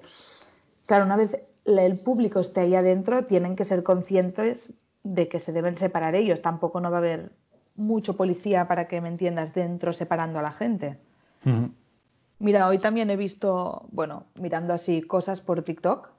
claro, 0.87 1.05
una 1.05 1.17
vez 1.17 1.41
el 1.65 1.99
público 1.99 2.41
esté 2.41 2.61
ahí 2.61 2.75
adentro, 2.75 3.25
tienen 3.25 3.57
que 3.57 3.65
ser 3.65 3.83
conscientes 3.83 4.73
de 5.03 5.29
que 5.29 5.41
se 5.41 5.53
deben 5.53 5.79
separar 5.79 6.15
ellos. 6.15 6.43
Tampoco 6.43 6.81
no 6.81 6.91
va 6.91 6.99
a 6.99 7.01
haber 7.01 7.33
mucho 7.77 8.17
policía, 8.17 8.69
para 8.69 8.89
que 8.89 9.01
me 9.01 9.09
entiendas, 9.09 9.55
dentro 9.55 9.93
separando 9.93 10.39
a 10.39 10.43
la 10.43 10.53
gente. 10.53 10.99
Mira, 12.39 12.69
hoy 12.69 12.79
también 12.79 13.11
he 13.11 13.17
visto, 13.17 13.87
bueno, 13.91 14.27
mirando 14.35 14.75
así 14.75 15.03
cosas 15.03 15.41
por 15.41 15.63
TikTok, 15.63 16.11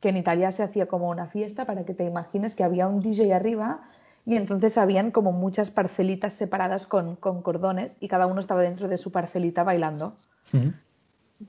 que 0.00 0.10
en 0.10 0.16
Italia 0.16 0.52
se 0.52 0.62
hacía 0.62 0.86
como 0.86 1.08
una 1.08 1.26
fiesta 1.26 1.64
para 1.64 1.84
que 1.84 1.94
te 1.94 2.04
imagines 2.04 2.54
que 2.54 2.64
había 2.64 2.86
un 2.88 3.00
DJ 3.00 3.32
arriba 3.34 3.82
y 4.26 4.36
entonces 4.36 4.78
habían 4.78 5.10
como 5.10 5.32
muchas 5.32 5.70
parcelitas 5.70 6.32
separadas 6.32 6.86
con, 6.86 7.16
cordones 7.16 7.96
y 8.00 8.08
cada 8.08 8.26
uno 8.26 8.40
estaba 8.40 8.62
dentro 8.62 8.88
de 8.88 8.96
su 8.96 9.12
parcelita 9.12 9.64
bailando. 9.64 10.14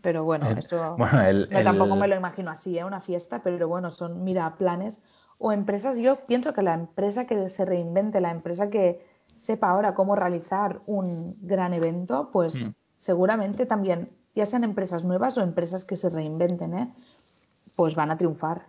Pero 0.01 0.23
bueno, 0.23 0.49
eso 0.49 0.97
tampoco 1.63 1.95
me 1.95 2.07
lo 2.07 2.15
imagino 2.15 2.51
así, 2.51 2.77
¿eh? 2.77 2.83
una 2.83 2.99
fiesta, 2.99 3.41
pero 3.43 3.67
bueno, 3.67 3.91
son, 3.91 4.23
mira, 4.23 4.55
planes 4.57 5.01
o 5.39 5.51
empresas. 5.51 5.97
Yo 5.97 6.17
pienso 6.25 6.53
que 6.53 6.63
la 6.63 6.73
empresa 6.73 7.25
que 7.25 7.49
se 7.49 7.65
reinvente, 7.65 8.19
la 8.19 8.31
empresa 8.31 8.69
que 8.69 9.05
sepa 9.37 9.69
ahora 9.69 9.93
cómo 9.93 10.15
realizar 10.15 10.81
un 10.85 11.37
gran 11.41 11.73
evento, 11.73 12.29
pues 12.31 12.55
mm. 12.55 12.73
seguramente 12.97 13.65
también, 13.65 14.09
ya 14.33 14.45
sean 14.45 14.63
empresas 14.63 15.05
nuevas 15.05 15.37
o 15.37 15.41
empresas 15.41 15.85
que 15.85 15.95
se 15.95 16.09
reinventen, 16.09 16.73
¿eh? 16.73 16.93
Pues 17.75 17.95
van 17.95 18.11
a 18.11 18.17
triunfar. 18.17 18.63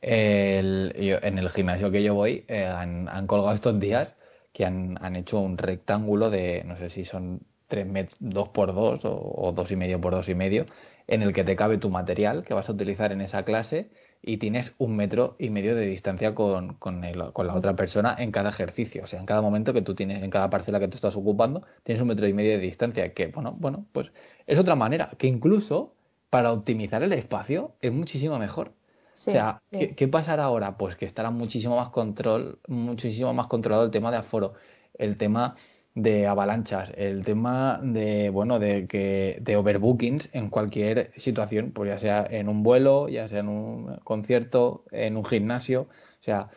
en 0.00 1.38
el 1.38 1.50
gimnasio 1.50 1.90
que 1.90 2.02
yo 2.02 2.14
voy 2.14 2.44
eh, 2.48 2.66
han, 2.66 3.26
colgado 3.26 3.54
estos 3.54 3.78
días 3.80 4.14
que 4.52 4.64
han, 4.64 4.98
han 5.00 5.16
hecho 5.16 5.40
un 5.40 5.58
rectángulo 5.58 6.30
de, 6.30 6.62
no 6.64 6.76
sé 6.76 6.90
si 6.90 7.04
son 7.04 7.40
3 7.68 7.86
metros, 7.86 8.16
2 8.20 8.48
por 8.48 8.74
2 8.74 9.00
o, 9.04 9.52
dos 9.54 9.70
y 9.70 9.76
medio 9.76 10.00
por 10.00 10.12
dos 10.12 10.28
y 10.28 10.34
medio, 10.34 10.66
en 11.06 11.22
el 11.22 11.32
que 11.32 11.44
te 11.44 11.56
cabe 11.56 11.78
tu 11.78 11.90
material 11.90 12.44
que 12.44 12.54
vas 12.54 12.68
a 12.68 12.72
utilizar 12.72 13.12
en 13.12 13.20
esa 13.20 13.44
clase 13.44 13.90
y 14.20 14.38
tienes 14.38 14.74
un 14.78 14.96
metro 14.96 15.36
y 15.38 15.50
medio 15.50 15.76
de 15.76 15.86
distancia 15.86 16.34
con, 16.34 16.74
con, 16.74 17.00
la 17.02 17.54
otra 17.54 17.76
persona 17.76 18.16
en 18.18 18.32
cada 18.32 18.50
ejercicio. 18.50 19.04
O 19.04 19.06
sea, 19.06 19.20
en 19.20 19.26
cada 19.26 19.42
momento 19.42 19.72
que 19.72 19.82
tú 19.82 19.94
tienes, 19.94 20.22
en 20.22 20.30
cada 20.30 20.50
parcela 20.50 20.80
que 20.80 20.88
tú 20.88 20.96
estás 20.96 21.14
ocupando, 21.14 21.62
tienes 21.84 22.02
un 22.02 22.08
metro 22.08 22.26
y 22.26 22.32
medio 22.32 22.50
de 22.52 22.58
distancia. 22.58 23.14
Que, 23.14 23.28
bueno, 23.28 23.54
bueno, 23.58 23.86
pues 23.92 24.10
es 24.46 24.58
otra 24.58 24.74
manera. 24.74 25.10
Que 25.18 25.28
incluso 25.28 25.94
para 26.30 26.52
optimizar 26.52 27.02
el 27.02 27.12
espacio 27.12 27.72
es 27.80 27.92
muchísimo 27.92 28.38
mejor. 28.38 28.68
o 28.68 29.16
sea, 29.16 29.60
¿qué, 29.70 29.94
¿qué, 29.94 30.08
pasará 30.08 30.44
ahora? 30.44 30.76
Pues 30.76 30.96
que 30.96 31.06
estará 31.06 31.30
muchísimo 31.30 31.76
más 31.76 31.88
control, 31.90 32.58
muchísimo 32.68 33.32
más 33.34 33.46
controlado 33.46 33.84
el 33.84 33.90
tema 33.90 34.10
de 34.10 34.18
aforo, 34.18 34.54
el 34.94 35.16
tema 35.16 35.56
de 35.94 36.26
avalanchas, 36.28 36.92
el 36.96 37.24
tema 37.24 37.80
de, 37.82 38.30
bueno, 38.30 38.58
de 38.58 38.86
que 38.86 39.38
de 39.40 39.56
overbookings 39.56 40.28
en 40.32 40.48
cualquier 40.48 41.10
situación, 41.16 41.72
pues 41.72 41.90
ya 41.90 41.98
sea 41.98 42.26
en 42.30 42.48
un 42.48 42.62
vuelo, 42.62 43.08
ya 43.08 43.26
sea 43.26 43.40
en 43.40 43.48
un 43.48 43.96
concierto, 44.04 44.84
en 44.92 45.16
un 45.16 45.24
gimnasio, 45.24 45.82
o 46.20 46.22
sea, 46.22 46.50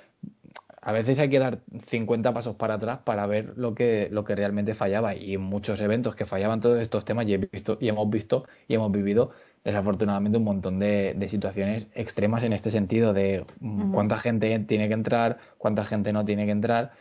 a 0.84 0.92
veces 0.92 1.20
hay 1.20 1.30
que 1.30 1.40
dar 1.40 1.60
50 1.86 2.34
pasos 2.34 2.56
para 2.56 2.76
atrás 2.76 3.00
para 3.04 3.26
ver 3.28 3.54
lo 3.56 3.76
que, 3.76 4.10
lo 4.12 4.24
que 4.24 4.36
realmente 4.36 4.74
fallaba 4.74 5.16
y 5.16 5.36
en 5.36 5.42
muchos 5.42 5.80
eventos 5.80 6.16
que 6.16 6.26
fallaban 6.26 6.60
todos 6.60 6.82
estos 6.82 7.06
temas 7.06 7.28
y, 7.28 7.34
he 7.36 7.38
visto, 7.38 7.78
y 7.80 7.88
hemos 7.88 8.10
visto 8.10 8.46
y 8.68 8.76
hemos 8.76 8.92
vivido 8.92 9.32
desafortunadamente 9.64 10.38
un 10.38 10.44
montón 10.44 10.80
de, 10.80 11.16
situaciones 11.28 11.88
extremas 11.94 12.44
en 12.44 12.54
este 12.54 12.72
sentido 12.72 13.14
de 13.14 13.46
cuánta 13.92 14.18
gente 14.18 14.58
tiene 14.60 14.88
que 14.88 14.94
entrar, 14.94 15.38
cuánta 15.58 15.84
gente 15.84 16.14
no 16.14 16.26
tiene 16.26 16.46
que 16.46 16.52
entrar 16.52 16.92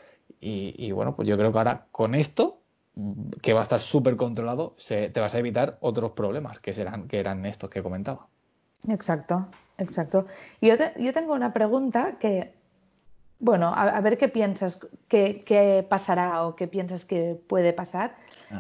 y, 0.41 0.91
bueno, 0.93 1.15
pues 1.17 1.29
yo 1.29 1.37
creo 1.37 1.53
que 1.53 1.59
ahora 1.59 1.87
con 1.91 2.15
esto, 2.15 2.61
que 3.43 3.53
va 3.53 3.61
a 3.61 3.63
estar 3.63 3.81
súper 3.81 4.17
controlado, 4.17 4.75
se, 4.77 5.11
te 5.11 5.21
vas 5.21 5.35
a 5.35 5.39
evitar 5.39 5.79
otros 5.81 6.13
problemas 6.13 6.59
que 6.59 6.75
serán 6.75 7.09
que 7.09 7.19
eran 7.19 7.47
estos 7.47 7.71
que 7.71 7.83
comentaba. 7.83 8.27
Exacto, 8.89 9.47
exacto. 9.79 10.27
Y 10.61 10.69
yo, 10.69 10.75
yo 10.99 11.13
tengo 11.13 11.35
una 11.35 11.53
pregunta 11.53 12.17
que, 12.19 12.53
bueno, 13.41 13.73
a, 13.75 13.99
ver 14.03 14.19
qué 14.19 14.29
piensas, 14.29 14.79
qué, 15.09 15.87
pasará 15.89 16.45
o 16.45 16.55
qué 16.55 16.69
piensas 16.69 17.07
que 17.07 17.41
puede 17.49 17.73
pasar. 17.73 18.15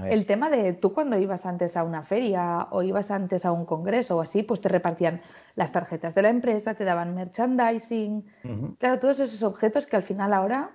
El 0.09 0.25
tema 0.25 0.49
de 0.49 0.73
tú 0.73 0.95
cuando 0.95 1.19
ibas 1.19 1.45
antes 1.45 1.77
a 1.77 1.85
una 1.85 2.03
feria 2.03 2.69
o 2.71 2.83
ibas 2.83 3.11
antes 3.11 3.45
a 3.45 3.53
un 3.53 3.67
congreso 3.67 4.17
o 4.17 4.21
así, 4.23 4.43
pues 4.43 4.61
te 4.61 4.69
repartían 4.69 5.21
las 5.55 5.73
tarjetas 5.73 6.15
de 6.15 6.23
la 6.23 6.31
empresa, 6.31 6.75
te 6.75 6.85
daban 6.85 7.15
merchandising, 7.15 8.25
claro, 8.79 8.99
todos 8.99 9.21
esos 9.21 9.43
objetos 9.43 9.87
que 9.87 9.97
al 9.97 10.03
final 10.03 10.33
ahora 10.33 10.71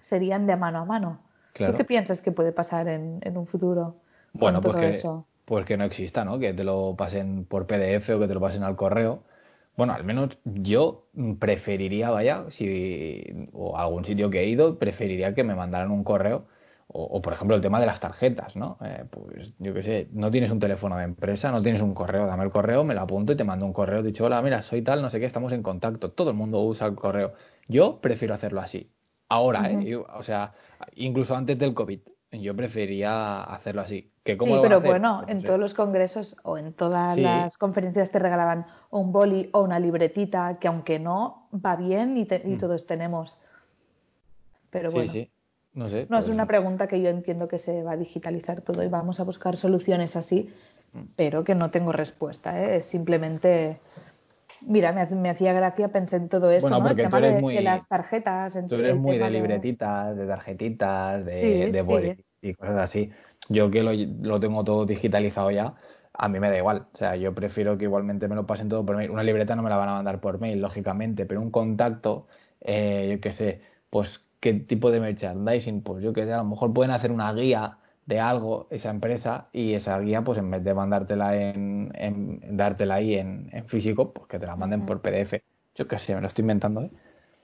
serían 0.00 0.46
de 0.46 0.56
mano 0.56 0.78
a 0.78 0.84
mano. 0.86 1.20
¿Tú 1.52 1.74
qué 1.76 1.84
piensas 1.84 2.22
que 2.22 2.32
puede 2.32 2.52
pasar 2.52 2.88
en, 2.88 3.36
un 3.36 3.46
futuro? 3.46 3.96
Bueno, 4.32 4.62
pues 4.62 4.76
que, 4.76 5.02
pues 5.44 5.66
que 5.66 5.76
no 5.76 5.84
exista, 5.84 6.24
¿no? 6.24 6.38
Que 6.38 6.54
te 6.54 6.64
lo 6.64 6.94
pasen 6.96 7.44
por 7.44 7.66
PDF 7.66 8.08
o 8.10 8.20
que 8.20 8.28
te 8.28 8.34
lo 8.34 8.40
pasen 8.40 8.62
al 8.62 8.76
correo 8.76 9.24
bueno, 9.80 9.94
al 9.94 10.04
menos 10.04 10.36
yo 10.44 11.08
preferiría, 11.38 12.10
vaya, 12.10 12.50
si 12.50 13.48
o 13.54 13.78
algún 13.78 14.04
sitio 14.04 14.28
que 14.28 14.40
he 14.40 14.46
ido, 14.46 14.78
preferiría 14.78 15.32
que 15.34 15.42
me 15.42 15.54
mandaran 15.54 15.90
un 15.90 16.04
correo. 16.04 16.48
O, 16.88 17.22
por 17.22 17.32
ejemplo, 17.32 17.56
el 17.56 17.62
tema 17.62 17.80
de 17.80 17.86
las 17.86 17.98
tarjetas, 17.98 18.56
¿no? 18.56 18.76
Eh, 18.84 19.06
pues 19.08 19.54
yo 19.58 19.72
qué 19.72 19.82
sé, 19.82 20.08
no 20.12 20.30
tienes 20.30 20.50
un 20.50 20.58
teléfono 20.58 20.98
de 20.98 21.04
empresa, 21.04 21.50
no 21.50 21.62
tienes 21.62 21.80
un 21.80 21.94
correo, 21.94 22.26
dame 22.26 22.44
el 22.44 22.50
correo, 22.50 22.84
me 22.84 22.92
lo 22.92 23.00
apunto 23.00 23.32
y 23.32 23.36
te 23.36 23.44
mando 23.44 23.64
un 23.64 23.72
correo. 23.72 24.02
Dicho, 24.02 24.26
hola, 24.26 24.42
mira, 24.42 24.60
soy 24.60 24.82
tal, 24.82 25.00
no 25.00 25.08
sé 25.08 25.18
qué, 25.18 25.24
estamos 25.24 25.54
en 25.54 25.62
contacto. 25.62 26.12
Todo 26.12 26.28
el 26.28 26.36
mundo 26.36 26.60
usa 26.60 26.86
el 26.86 26.94
correo. 26.94 27.32
Yo 27.66 28.02
prefiero 28.02 28.34
hacerlo 28.34 28.60
así. 28.60 28.92
Ahora, 29.30 29.70
¿eh? 29.70 29.96
o 29.96 30.22
sea, 30.22 30.52
incluso 30.94 31.34
antes 31.34 31.58
del 31.58 31.72
COVID, 31.72 32.00
yo 32.32 32.54
prefería 32.54 33.42
hacerlo 33.42 33.82
así. 33.82 34.10
sí, 34.24 34.36
pero 34.62 34.80
bueno, 34.80 35.22
pues 35.24 35.36
en 35.36 35.42
todos 35.42 35.58
los 35.58 35.74
congresos 35.74 36.36
o 36.44 36.58
en 36.58 36.72
todas 36.72 37.16
las 37.16 37.58
conferencias 37.58 38.10
te 38.10 38.18
regalaban 38.18 38.66
un 38.90 39.12
boli 39.12 39.50
o 39.52 39.62
una 39.62 39.80
libretita 39.80 40.58
que 40.60 40.68
aunque 40.68 40.98
no, 40.98 41.48
va 41.54 41.76
bien 41.76 42.16
y, 42.16 42.22
y 42.22 42.54
mm. 42.54 42.58
todos 42.58 42.86
tenemos. 42.86 43.36
Pero 44.70 44.90
bueno. 44.90 45.10
Sí, 45.10 45.22
sí. 45.24 45.30
No 45.72 45.88
sé. 45.88 46.06
No 46.08 46.18
es 46.18 46.24
pues 46.24 46.28
una 46.28 46.46
pregunta 46.46 46.88
que 46.88 47.00
yo 47.00 47.08
entiendo 47.08 47.46
que 47.46 47.58
se 47.58 47.82
va 47.82 47.92
a 47.92 47.96
digitalizar 47.96 48.60
todo 48.60 48.82
y 48.82 48.88
vamos 48.88 49.20
a 49.20 49.24
buscar 49.24 49.56
soluciones 49.56 50.16
así, 50.16 50.52
mm. 50.92 51.02
pero 51.16 51.44
que 51.44 51.54
no 51.54 51.70
tengo 51.70 51.92
respuesta. 51.92 52.60
¿eh? 52.62 52.76
Es 52.76 52.84
simplemente 52.84 53.80
Mira, 54.66 54.92
me, 54.92 55.30
hacía 55.30 55.52
gracia, 55.52 55.88
pensé 55.88 56.16
en 56.16 56.28
todo 56.28 56.50
esto, 56.50 56.68
¿no? 56.68 56.88
El 56.88 56.96
tema 56.96 57.20
de, 57.20 57.62
las 57.62 57.88
tarjetas. 57.88 58.58
tú 58.68 58.76
eres 58.76 58.96
muy 58.96 59.18
de 59.18 59.30
libretitas, 59.30 60.16
de 60.16 60.26
tarjetitas, 60.26 61.24
de, 61.24 61.70
de 61.70 62.16
y 62.42 62.54
cosas 62.54 62.78
así. 62.78 63.10
Yo 63.48 63.70
que 63.70 63.82
lo, 63.82 64.40
tengo 64.40 64.64
todo 64.64 64.86
digitalizado 64.86 65.50
ya, 65.50 65.74
a 66.12 66.28
mí 66.28 66.40
me 66.40 66.50
da 66.50 66.58
igual. 66.58 66.86
O 66.92 66.96
sea, 66.96 67.16
yo 67.16 67.34
prefiero 67.34 67.78
que 67.78 67.84
igualmente 67.84 68.28
me 68.28 68.34
lo 68.34 68.46
pasen 68.46 68.68
todo 68.68 68.84
por 68.84 68.96
mail. 68.96 69.10
Una 69.10 69.22
libreta 69.22 69.56
no 69.56 69.62
me 69.62 69.70
la 69.70 69.76
van 69.76 69.88
a 69.88 69.94
mandar 69.94 70.20
por 70.20 70.40
mail, 70.40 70.60
lógicamente, 70.60 71.26
pero 71.26 71.40
un 71.40 71.50
contacto, 71.50 72.26
eh, 72.60 73.08
yo 73.12 73.20
qué 73.20 73.32
sé, 73.32 73.60
pues 73.90 74.24
qué 74.40 74.54
tipo 74.54 74.90
de 74.90 75.00
merchandising, 75.00 75.82
pues 75.82 76.02
yo 76.02 76.12
qué 76.12 76.24
sé, 76.24 76.32
a 76.32 76.38
lo 76.38 76.44
mejor 76.44 76.72
pueden 76.72 76.92
hacer 76.92 77.12
una 77.12 77.32
guía 77.32 77.78
de 78.06 78.20
algo 78.20 78.66
esa 78.70 78.90
empresa 78.90 79.48
y 79.52 79.74
esa 79.74 79.98
guía, 80.00 80.22
pues 80.22 80.38
en 80.38 80.50
vez 80.50 80.64
de 80.64 80.74
mandártela 80.74 81.36
en, 81.36 81.92
en 81.94 82.56
dártela 82.56 82.96
ahí 82.96 83.14
en, 83.14 83.48
en, 83.52 83.66
físico, 83.68 84.12
pues 84.12 84.26
que 84.26 84.38
te 84.38 84.46
la 84.46 84.56
manden 84.56 84.86
por 84.86 85.00
PDF. 85.00 85.34
Yo 85.74 85.86
qué 85.86 85.98
sé, 85.98 86.14
me 86.14 86.20
lo 86.20 86.26
estoy 86.26 86.42
inventando, 86.42 86.82
¿eh? 86.82 86.90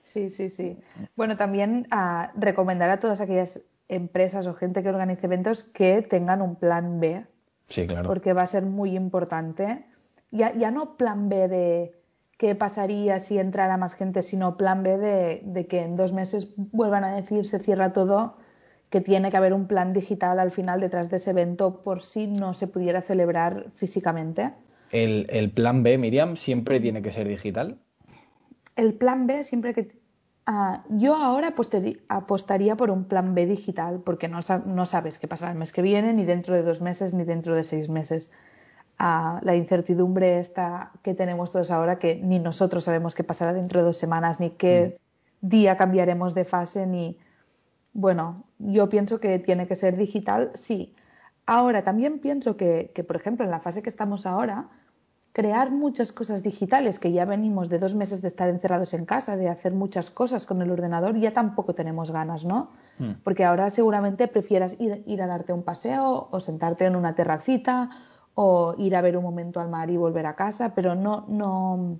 Sí, 0.03 0.31
sí, 0.31 0.51
sí. 0.51 0.79
Bueno, 1.17 1.37
también 1.37 1.87
a 1.91 2.33
recomendar 2.37 2.91
a 2.91 3.01
todas 3.01 3.21
aquellas 3.21 3.61
empresas 3.89 4.47
o 4.47 4.55
gente 4.55 4.83
que 4.83 4.89
organice 4.89 5.27
eventos 5.27 5.65
que 5.65 6.03
tengan 6.03 6.43
un 6.43 6.57
plan 6.57 7.01
B. 7.01 7.25
Sí, 7.69 7.87
claro. 7.87 8.09
Porque 8.09 8.33
va 8.33 8.43
a 8.43 8.47
ser 8.47 8.65
muy 8.65 8.97
importante. 8.97 9.85
Ya, 10.31 10.55
ya 10.55 10.71
no 10.71 10.97
plan 10.97 11.29
B 11.29 11.49
de 11.49 12.01
qué 12.39 12.55
pasaría 12.55 13.19
si 13.19 13.39
entrara 13.39 13.77
más 13.77 13.95
gente, 13.95 14.23
sino 14.23 14.57
plan 14.57 14.83
B 14.83 14.97
de, 14.99 15.43
de 15.45 15.67
que 15.67 15.83
en 15.83 15.97
dos 15.97 16.13
meses 16.13 16.55
vuelvan 16.57 17.05
a 17.05 17.15
decir 17.15 17.47
se 17.47 17.59
cierra 17.59 17.93
todo 17.93 18.37
que 18.91 19.01
tiene 19.01 19.31
que 19.31 19.37
haber 19.37 19.53
un 19.53 19.67
plan 19.67 19.93
digital 19.93 20.39
al 20.39 20.53
final 20.53 20.81
detrás 20.81 21.11
de 21.11 21.17
ese 21.17 21.31
evento 21.31 21.83
por 21.83 22.03
si 22.03 22.27
no 22.27 22.55
se 22.55 22.67
pudiera 22.67 23.03
celebrar 23.03 23.67
físicamente. 23.75 24.53
¿El, 24.93 25.51
plan 25.51 25.83
B, 25.83 25.99
Miriam, 25.99 26.37
siempre 26.37 26.81
tiene 26.81 27.03
que 27.03 27.13
ser 27.13 27.27
digital? 27.27 27.79
El 28.77 28.95
plan 28.95 29.27
B 29.27 29.43
siempre 29.43 29.75
que... 29.75 29.89
Ah, 30.49 30.85
yo 30.91 31.17
ahora 31.17 31.55
apostaría 32.09 32.77
por 32.77 32.91
un 32.93 33.05
plan 33.07 33.35
B 33.35 33.47
digital 33.47 34.01
porque 34.05 34.29
no, 34.29 34.39
no, 34.65 34.87
sabes 34.87 35.19
qué 35.19 35.27
pasará 35.27 35.51
el 35.51 35.59
mes 35.59 35.73
que 35.73 35.83
viene, 35.83 36.13
ni 36.13 36.25
dentro 36.25 36.55
de 36.55 36.63
dos 36.63 36.81
meses, 36.81 37.15
ni 37.15 37.25
dentro 37.25 37.57
de 37.57 37.65
seis 37.65 37.89
meses. 37.89 38.31
Ah, 38.97 39.41
la 39.43 39.57
incertidumbre 39.57 40.39
esta 40.39 40.93
que 41.03 41.15
tenemos 41.15 41.51
todos 41.51 41.73
ahora, 41.73 41.99
que 41.99 42.21
ni 42.23 42.39
nosotros 42.39 42.85
sabemos 42.85 43.17
qué 43.17 43.25
pasará 43.25 43.53
dentro 43.53 43.81
de 43.81 43.87
dos 43.87 43.97
semanas, 43.97 44.39
ni 44.39 44.51
qué 44.51 45.01
mm. 45.43 45.49
día 45.49 45.77
cambiaremos 45.77 46.33
de 46.35 46.45
fase, 46.45 46.87
ni 46.87 47.19
bueno, 47.97 48.45
yo 48.59 48.91
pienso 48.91 49.21
que 49.21 49.39
tiene 49.39 49.67
que 49.67 49.75
ser 49.75 49.97
digital, 49.97 50.51
sí. 50.53 50.95
Ahora, 51.47 51.83
también 51.83 52.19
pienso 52.19 52.57
que, 52.59 52.93
por 53.07 53.17
ejemplo, 53.17 53.45
en 53.45 53.51
la 53.51 53.61
fase 53.61 53.83
que 53.83 53.89
estamos 53.89 54.27
ahora, 54.27 54.69
crear 55.33 55.71
muchas 55.71 56.13
cosas 56.13 56.43
digitales, 56.43 56.99
que 56.99 57.13
ya 57.13 57.25
venimos 57.25 57.71
de 57.71 57.79
dos 57.79 57.95
meses 57.95 58.21
de 58.21 58.29
estar 58.29 58.51
encerrados 58.51 58.93
en 58.93 59.07
casa, 59.07 59.37
de 59.39 59.49
hacer 59.49 59.73
muchas 59.73 60.11
cosas 60.11 60.45
con 60.45 60.61
el 60.61 60.71
ordenador, 60.71 61.17
ya 61.17 61.33
tampoco 61.33 61.75
tenemos 61.75 62.11
ganas, 62.11 62.45
¿no? 62.45 62.71
Hmm. 62.99 63.13
Porque 63.25 63.47
ahora 63.47 63.71
seguramente 63.71 64.29
prefieras 64.29 64.79
ir, 64.79 65.03
ir, 65.07 65.23
a 65.23 65.27
darte 65.27 65.55
un 65.55 65.63
paseo 65.63 66.29
o 66.31 66.41
sentarte 66.41 66.85
en 66.85 66.97
una 66.97 67.15
terracita 67.15 67.89
o 68.35 68.75
ir 68.77 68.95
a 68.95 69.01
ver 69.01 69.17
un 69.17 69.25
momento 69.25 69.59
al 69.59 69.71
mar 69.71 69.89
y 69.89 69.97
volver 69.97 70.27
a 70.27 70.37
casa, 70.37 70.75
pero 70.75 70.95
no, 70.95 71.25
no, 71.29 71.99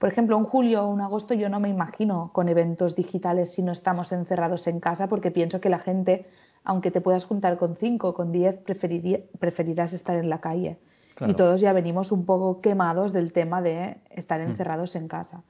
por 0.00 0.08
ejemplo, 0.08 0.38
un 0.38 0.44
julio 0.44 0.84
o 0.84 0.88
un 0.88 1.02
agosto 1.02 1.34
yo 1.34 1.50
no 1.50 1.60
me 1.60 1.68
imagino 1.68 2.30
con 2.32 2.48
eventos 2.48 2.96
digitales 2.96 3.52
si 3.52 3.62
no 3.62 3.70
estamos 3.70 4.12
encerrados 4.12 4.66
en 4.66 4.80
casa 4.80 5.08
porque 5.08 5.30
pienso 5.30 5.60
que 5.60 5.68
la 5.68 5.78
gente, 5.78 6.26
aunque 6.64 6.90
te 6.90 7.02
puedas 7.02 7.26
juntar 7.26 7.58
con 7.58 7.76
cinco 7.76 8.08
o 8.08 8.14
con 8.14 8.32
diez, 8.32 8.58
preferirás 8.64 9.92
estar 9.92 10.16
en 10.16 10.30
la 10.30 10.40
calle. 10.40 10.78
Y 11.28 11.34
todos 11.34 11.60
ya 11.60 11.74
venimos 11.74 12.12
un 12.12 12.24
poco 12.24 12.62
quemados 12.62 13.12
del 13.12 13.34
tema 13.34 13.60
de 13.60 13.98
estar 14.08 14.40
mm. 14.40 14.44
encerrados 14.44 14.96
en 14.96 15.06
casa. 15.06 15.42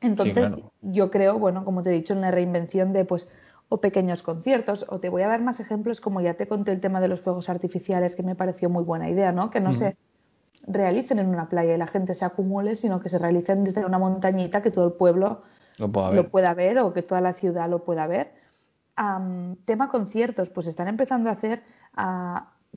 Entonces, 0.00 0.52
yo 0.82 1.12
creo, 1.12 1.38
bueno, 1.38 1.64
como 1.64 1.84
te 1.84 1.90
he 1.90 1.92
dicho, 1.92 2.14
en 2.14 2.22
la 2.22 2.32
reinvención 2.32 2.92
de 2.92 3.04
pues 3.04 3.28
o 3.68 3.80
pequeños 3.80 4.24
conciertos, 4.24 4.86
o 4.88 4.98
te 4.98 5.08
voy 5.08 5.22
a 5.22 5.28
dar 5.28 5.40
más 5.40 5.60
ejemplos, 5.60 6.00
como 6.00 6.20
ya 6.20 6.34
te 6.34 6.48
conté 6.48 6.72
el 6.72 6.80
tema 6.80 7.00
de 7.00 7.06
los 7.06 7.20
fuegos 7.20 7.48
artificiales, 7.48 8.16
que 8.16 8.24
me 8.24 8.34
pareció 8.34 8.68
muy 8.68 8.82
buena 8.82 9.08
idea, 9.08 9.30
¿no? 9.30 9.50
Que 9.50 9.60
no 9.60 9.70
mm. 9.70 9.74
sé 9.74 9.96
realicen 10.66 11.18
en 11.18 11.28
una 11.28 11.48
playa 11.48 11.74
y 11.74 11.78
la 11.78 11.86
gente 11.86 12.14
se 12.14 12.24
acumule, 12.24 12.74
sino 12.74 13.00
que 13.00 13.08
se 13.08 13.18
realicen 13.18 13.64
desde 13.64 13.84
una 13.84 13.98
montañita 13.98 14.62
que 14.62 14.70
todo 14.70 14.86
el 14.86 14.92
pueblo 14.92 15.42
lo 15.78 15.90
pueda 16.30 16.54
ver, 16.54 16.78
o 16.78 16.92
que 16.92 17.02
toda 17.02 17.20
la 17.20 17.32
ciudad 17.32 17.68
lo 17.68 17.84
pueda 17.84 18.06
ver. 18.06 18.32
tema 19.64 19.88
conciertos, 19.88 20.48
pues 20.48 20.66
están 20.66 20.88
empezando 20.88 21.30
a 21.30 21.34
hacer 21.34 21.62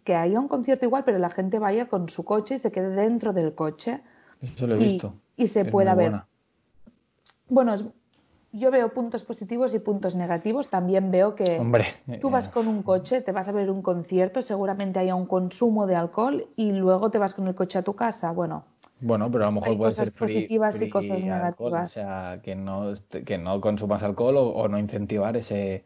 que 0.04 0.15
haya 0.15 0.39
un 0.39 0.47
concierto 0.47 0.86
igual, 0.86 1.04
pero 1.04 1.17
la 1.17 1.30
gente 1.30 1.60
vaya 1.60 1.88
con 1.88 2.10
su 2.10 2.23
coche 2.23 2.56
y 2.56 2.60
se 2.60 2.71
quede 2.71 2.89
dentro 2.89 3.34
del 3.34 3.56
coche. 3.56 4.02
Eso 4.41 4.67
lo 4.67 4.75
he 4.75 4.78
visto. 4.78 5.15
Y 5.36 5.47
se 5.47 5.65
pueda 5.65 5.95
ver. 5.95 6.21
Bueno, 7.49 7.75
yo 8.52 8.72
veo 8.72 8.94
puntos 8.94 9.24
positivos 9.24 9.74
y 9.74 9.80
puntos 9.80 10.16
negativos. 10.16 10.70
También 10.70 11.12
veo 11.12 11.36
que 11.36 11.62
tú 12.22 12.30
vas 12.30 12.50
con 12.50 12.68
un 12.68 12.84
coche, 12.84 13.22
te 13.22 13.32
vas 13.32 13.48
a 13.48 13.52
ver 13.52 13.70
un 13.70 13.82
concierto, 13.82 14.42
seguramente 14.42 15.00
haya 15.00 15.16
un 15.16 15.26
consumo 15.26 15.86
de 15.88 15.96
alcohol 15.96 16.48
y 16.56 16.72
luego 16.72 17.12
te 17.12 17.18
vas 17.18 17.34
con 17.34 17.48
el 17.48 17.56
coche 17.56 17.80
a 17.80 17.84
tu 17.84 17.96
casa. 17.96 18.32
Bueno, 18.32 18.66
bueno, 19.02 19.32
pero 19.32 19.46
a 19.46 19.48
lo 19.48 19.54
mejor 19.54 19.78
puede 19.78 19.92
ser 19.92 20.12
positivas 20.12 20.82
y 20.82 20.90
cosas 20.90 21.24
negativas. 21.24 21.92
o 21.92 21.94
sea, 21.94 22.40
que 22.44 22.56
no, 22.56 22.92
que 23.26 23.38
no 23.38 23.62
consumas 23.62 24.04
alcohol 24.04 24.36
o, 24.38 24.68
no 24.68 24.78
incentivar 24.78 25.38
ese, 25.38 25.86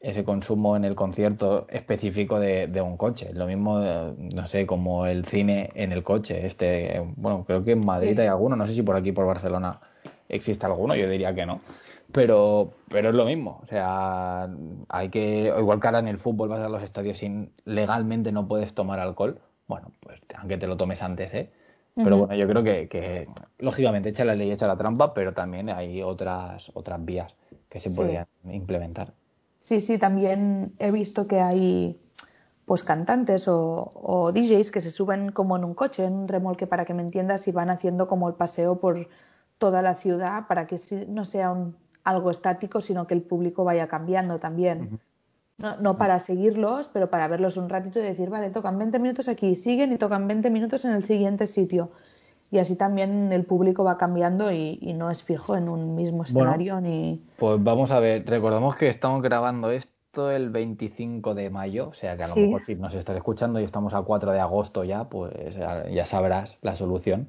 ese 0.00 0.24
consumo 0.24 0.76
en 0.76 0.84
el 0.84 0.94
concierto 0.94 1.66
específico 1.68 2.40
de, 2.40 2.82
un 2.82 2.96
coche. 2.96 3.32
Lo 3.32 3.46
mismo, 3.46 3.78
no 3.80 4.46
sé, 4.46 4.66
como 4.66 5.06
el 5.06 5.24
cine 5.24 5.70
en 5.74 5.92
el 5.92 6.02
coche. 6.02 6.46
Este, 6.46 7.00
bueno, 7.16 7.44
creo 7.44 7.62
que 7.62 7.72
en 7.72 7.84
Madrid 7.84 8.18
hay 8.18 8.26
alguno, 8.26 8.56
no 8.56 8.66
sé 8.66 8.74
si 8.74 8.82
por 8.82 8.96
aquí, 8.96 9.12
por 9.12 9.26
Barcelona 9.26 9.78
existe 10.28 10.66
alguno, 10.66 10.94
yo 10.94 11.08
diría 11.08 11.34
que 11.34 11.46
no. 11.46 11.60
Pero, 12.12 12.72
pero 12.88 13.08
es 13.08 13.14
lo 13.14 13.24
mismo, 13.24 13.60
o 13.62 13.66
sea, 13.66 14.48
hay 14.88 15.08
que, 15.08 15.52
igual 15.58 15.80
que 15.80 15.86
ahora 15.86 16.00
en 16.00 16.08
el 16.08 16.18
fútbol 16.18 16.50
vas 16.50 16.60
a 16.60 16.68
los 16.68 16.82
estadios 16.82 17.18
sin 17.18 17.52
legalmente 17.64 18.32
no 18.32 18.46
puedes 18.46 18.74
tomar 18.74 19.00
alcohol, 19.00 19.40
bueno, 19.66 19.92
pues 20.00 20.20
aunque 20.36 20.58
te 20.58 20.66
lo 20.66 20.76
tomes 20.76 21.02
antes, 21.02 21.32
¿eh? 21.32 21.50
Pero 21.94 22.16
bueno, 22.16 22.34
yo 22.34 22.48
creo 22.48 22.62
que, 22.62 22.88
que, 22.88 23.28
lógicamente 23.58 24.08
echa 24.08 24.24
la 24.24 24.34
ley, 24.34 24.50
echa 24.50 24.66
la 24.66 24.76
trampa, 24.76 25.12
pero 25.12 25.34
también 25.34 25.68
hay 25.68 26.02
otras, 26.02 26.70
otras 26.72 27.04
vías 27.04 27.36
que 27.68 27.80
se 27.80 27.90
podrían 27.90 28.26
implementar. 28.44 29.12
Sí, 29.60 29.80
sí, 29.80 29.98
también 29.98 30.72
he 30.78 30.90
visto 30.90 31.26
que 31.26 31.40
hay 31.40 31.98
pues 32.64 32.82
cantantes 32.82 33.48
o, 33.48 33.90
o, 33.94 34.32
DJs 34.32 34.70
que 34.70 34.80
se 34.80 34.90
suben 34.90 35.32
como 35.32 35.56
en 35.56 35.64
un 35.64 35.74
coche, 35.74 36.04
en 36.04 36.14
un 36.14 36.28
remolque 36.28 36.66
para 36.66 36.84
que 36.84 36.94
me 36.94 37.02
entiendas 37.02 37.46
y 37.48 37.52
van 37.52 37.68
haciendo 37.68 38.08
como 38.08 38.28
el 38.28 38.34
paseo 38.34 38.80
por 38.80 39.08
toda 39.62 39.80
la 39.80 39.94
ciudad 39.94 40.48
para 40.48 40.66
que 40.66 40.76
no 41.06 41.24
sea 41.24 41.54
algo 42.02 42.32
estático, 42.32 42.80
sino 42.80 43.06
que 43.06 43.14
el 43.14 43.22
público 43.22 43.62
vaya 43.62 43.86
cambiando 43.86 44.40
también. 44.40 44.98
no, 45.56 45.96
para 45.96 46.18
seguirlos, 46.18 46.90
pero 46.92 47.06
para 47.06 47.28
verlos 47.28 47.56
un 47.56 47.68
ratito 47.68 48.00
y 48.00 48.02
decir, 48.02 48.28
vale, 48.28 48.50
tocan 48.50 48.76
20 48.76 48.98
minutos 48.98 49.28
aquí, 49.28 49.54
siguen 49.54 49.92
y 49.92 49.98
tocan 49.98 50.26
20 50.26 50.50
minutos 50.50 50.84
en 50.84 50.90
el 50.90 51.04
siguiente 51.04 51.46
sitio. 51.46 51.90
Y 52.50 52.58
así 52.58 52.74
también 52.74 53.32
el 53.32 53.44
público 53.44 53.84
va 53.84 53.98
cambiando 53.98 54.50
y, 54.50 54.94
no 54.96 55.12
es 55.12 55.22
fijo 55.22 55.54
en 55.54 55.68
un 55.68 55.94
mismo 55.94 56.24
escenario 56.24 56.80
ni. 56.80 57.22
Pues 57.36 57.62
vamos 57.62 57.92
a 57.92 58.00
ver, 58.00 58.26
recordamos 58.26 58.74
que 58.74 58.88
estamos 58.88 59.22
grabando 59.22 59.70
esto 59.70 60.32
el 60.32 60.50
25 60.50 61.36
de 61.36 61.50
mayo, 61.50 61.90
o 61.90 61.94
sea 61.94 62.16
que 62.16 62.24
a 62.24 62.28
lo 62.28 62.34
mejor 62.34 62.62
si 62.62 62.74
nos 62.74 62.96
estás 62.96 63.14
escuchando 63.14 63.60
y 63.60 63.62
estamos 63.62 63.94
a 63.94 64.02
4 64.02 64.32
de 64.32 64.40
agosto 64.40 64.82
ya, 64.82 65.04
pues 65.04 65.54
ya 65.54 66.04
sabrás 66.04 66.58
la 66.62 66.74
solución 66.74 67.28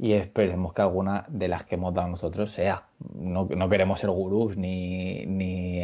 y 0.00 0.14
esperemos 0.14 0.72
que 0.72 0.80
alguna 0.80 1.26
de 1.28 1.48
las 1.48 1.66
que 1.66 1.74
hemos 1.74 1.92
dado 1.92 2.08
nosotros 2.08 2.50
sea. 2.50 2.84
No, 3.14 3.46
no 3.54 3.68
queremos 3.68 4.00
ser 4.00 4.08
gurús 4.08 4.56
ni, 4.56 5.26
ni, 5.26 5.82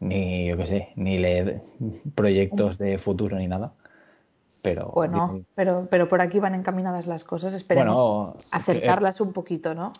ni 0.00 0.46
yo 0.46 0.56
qué 0.58 0.66
sé, 0.66 0.88
ni 0.96 1.18
leer 1.18 1.62
proyectos 2.14 2.76
de 2.76 2.98
futuro 2.98 3.38
ni 3.38 3.48
nada. 3.48 3.72
pero 4.60 4.92
bueno, 4.94 5.40
pero, 5.54 5.88
pero 5.90 6.10
por 6.10 6.20
aquí 6.20 6.40
van 6.40 6.54
encaminadas 6.54 7.06
las 7.06 7.24
cosas, 7.24 7.54
esperemos 7.54 8.34
acertarlas 8.50 9.22
un 9.22 9.32
poquito, 9.32 9.74
¿no? 9.74 9.94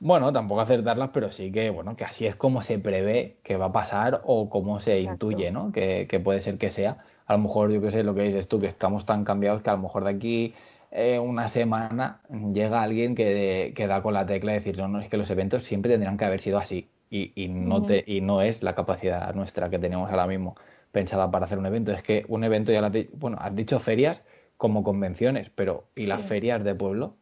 bueno, 0.00 0.32
tampoco 0.32 0.62
acertarlas, 0.62 1.10
pero 1.12 1.30
sí 1.30 1.52
que, 1.52 1.68
bueno, 1.68 1.94
que 1.94 2.06
así 2.06 2.26
es 2.26 2.36
como 2.36 2.62
se 2.62 2.78
prevé 2.78 3.36
que 3.42 3.58
va 3.58 3.66
a 3.66 3.72
pasar 3.72 4.22
o 4.24 4.48
como 4.48 4.80
se 4.80 4.98
intuye, 4.98 5.52
¿no? 5.52 5.72
Que, 5.72 6.20
puede 6.24 6.40
ser 6.40 6.56
que 6.56 6.70
sea. 6.70 7.04
A 7.26 7.34
lo 7.34 7.40
mejor, 7.40 7.70
yo 7.70 7.82
qué 7.82 7.90
sé, 7.90 8.02
lo 8.02 8.14
que 8.14 8.22
dices 8.22 8.48
tú, 8.48 8.60
que 8.60 8.66
estamos 8.66 9.04
tan 9.04 9.24
cambiados 9.24 9.60
que 9.60 9.68
a 9.68 9.74
lo 9.74 9.82
mejor 9.82 10.04
de 10.04 10.10
aquí 10.10 10.54
eh, 10.94 11.18
una 11.18 11.48
semana 11.48 12.20
llega 12.52 12.82
alguien 12.82 13.14
que, 13.14 13.72
que, 13.74 13.86
da 13.86 14.02
con 14.02 14.12
la 14.14 14.26
tecla 14.26 14.52
y 14.52 14.56
decir, 14.56 14.76
no, 14.76 14.88
no, 14.88 15.00
es 15.00 15.08
que 15.08 15.16
los 15.16 15.30
eventos 15.30 15.64
siempre 15.64 15.90
tendrán 15.90 16.18
que 16.18 16.26
haber 16.26 16.40
sido 16.40 16.58
así 16.58 16.88
y, 17.08 17.32
y 17.34 17.48
no, 17.48 17.82
te, 17.82 18.04
y 18.06 18.20
no 18.20 18.42
es 18.42 18.62
la 18.62 18.74
capacidad 18.74 19.34
nuestra 19.34 19.70
que 19.70 19.78
tenemos 19.78 20.10
ahora 20.10 20.26
mismo 20.26 20.54
pensada 20.92 21.30
para 21.30 21.46
hacer 21.46 21.58
un 21.58 21.66
evento. 21.66 21.92
Es 21.92 22.02
que 22.02 22.24
un 22.28 22.44
evento 22.44 22.72
ya 22.72 22.80
lo 22.80 22.90
bueno, 23.14 23.38
has 23.40 23.56
dicho 23.56 23.80
ferias 23.80 24.22
como 24.56 24.84
convenciones, 24.84 25.50
pero 25.50 25.84
¿y 25.96 26.06
las 26.06 26.22
ferias 26.22 26.62
de 26.62 26.74
pueblo? 26.74 27.16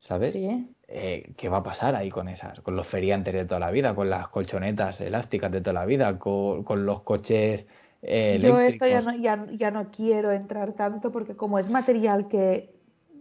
¿Sabes? 0.00 0.32
Sí. 0.32 0.68
Eh, 0.88 1.32
¿Qué 1.36 1.48
va 1.48 1.58
a 1.58 1.62
pasar 1.62 1.94
ahí 1.94 2.10
con 2.10 2.28
esas? 2.28 2.60
Con 2.60 2.76
los 2.76 2.86
feriantes 2.86 3.34
de 3.34 3.44
toda 3.44 3.60
la 3.60 3.70
vida, 3.70 3.94
con 3.94 4.10
las 4.10 4.28
colchonetas 4.28 5.00
elásticas 5.00 5.50
de 5.50 5.60
toda 5.60 5.74
la 5.74 5.86
vida, 5.86 6.18
con, 6.18 6.64
los 6.84 7.00
coches 7.02 7.66
eh, 8.02 8.38
Yo 8.40 8.60
esto 8.60 8.86
ya 8.86 9.00
no, 9.00 9.16
ya, 9.16 9.70
no 9.70 9.90
quiero 9.90 10.30
entrar 10.30 10.74
tanto 10.74 11.10
porque 11.10 11.34
como 11.34 11.58
es 11.58 11.70
material 11.70 12.28
que 12.28 12.75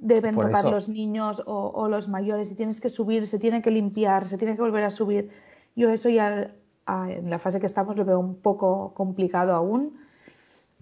deben 0.06 0.36
tocar 0.36 0.66
los 0.66 0.88
niños 0.88 1.42
o, 1.46 1.72
o, 1.74 1.88
los 1.90 2.08
mayores 2.08 2.52
y 2.52 2.56
tienes 2.56 2.80
que 2.80 2.90
subir, 2.90 3.26
se 3.28 3.40
tiene 3.40 3.62
que 3.62 3.72
limpiar, 3.72 4.26
se 4.26 4.38
tiene 4.38 4.56
que 4.56 4.62
volver 4.62 4.84
a 4.84 4.92
subir, 4.92 5.32
yo 5.76 5.90
eso 5.90 6.10
ya 6.10 6.52
en 6.88 7.30
la 7.30 7.40
fase 7.40 7.60
que 7.60 7.66
estamos 7.66 7.96
lo 7.96 8.06
veo 8.06 8.20
un 8.20 8.36
poco 8.36 8.94
complicado 8.94 9.54
aún. 9.54 9.98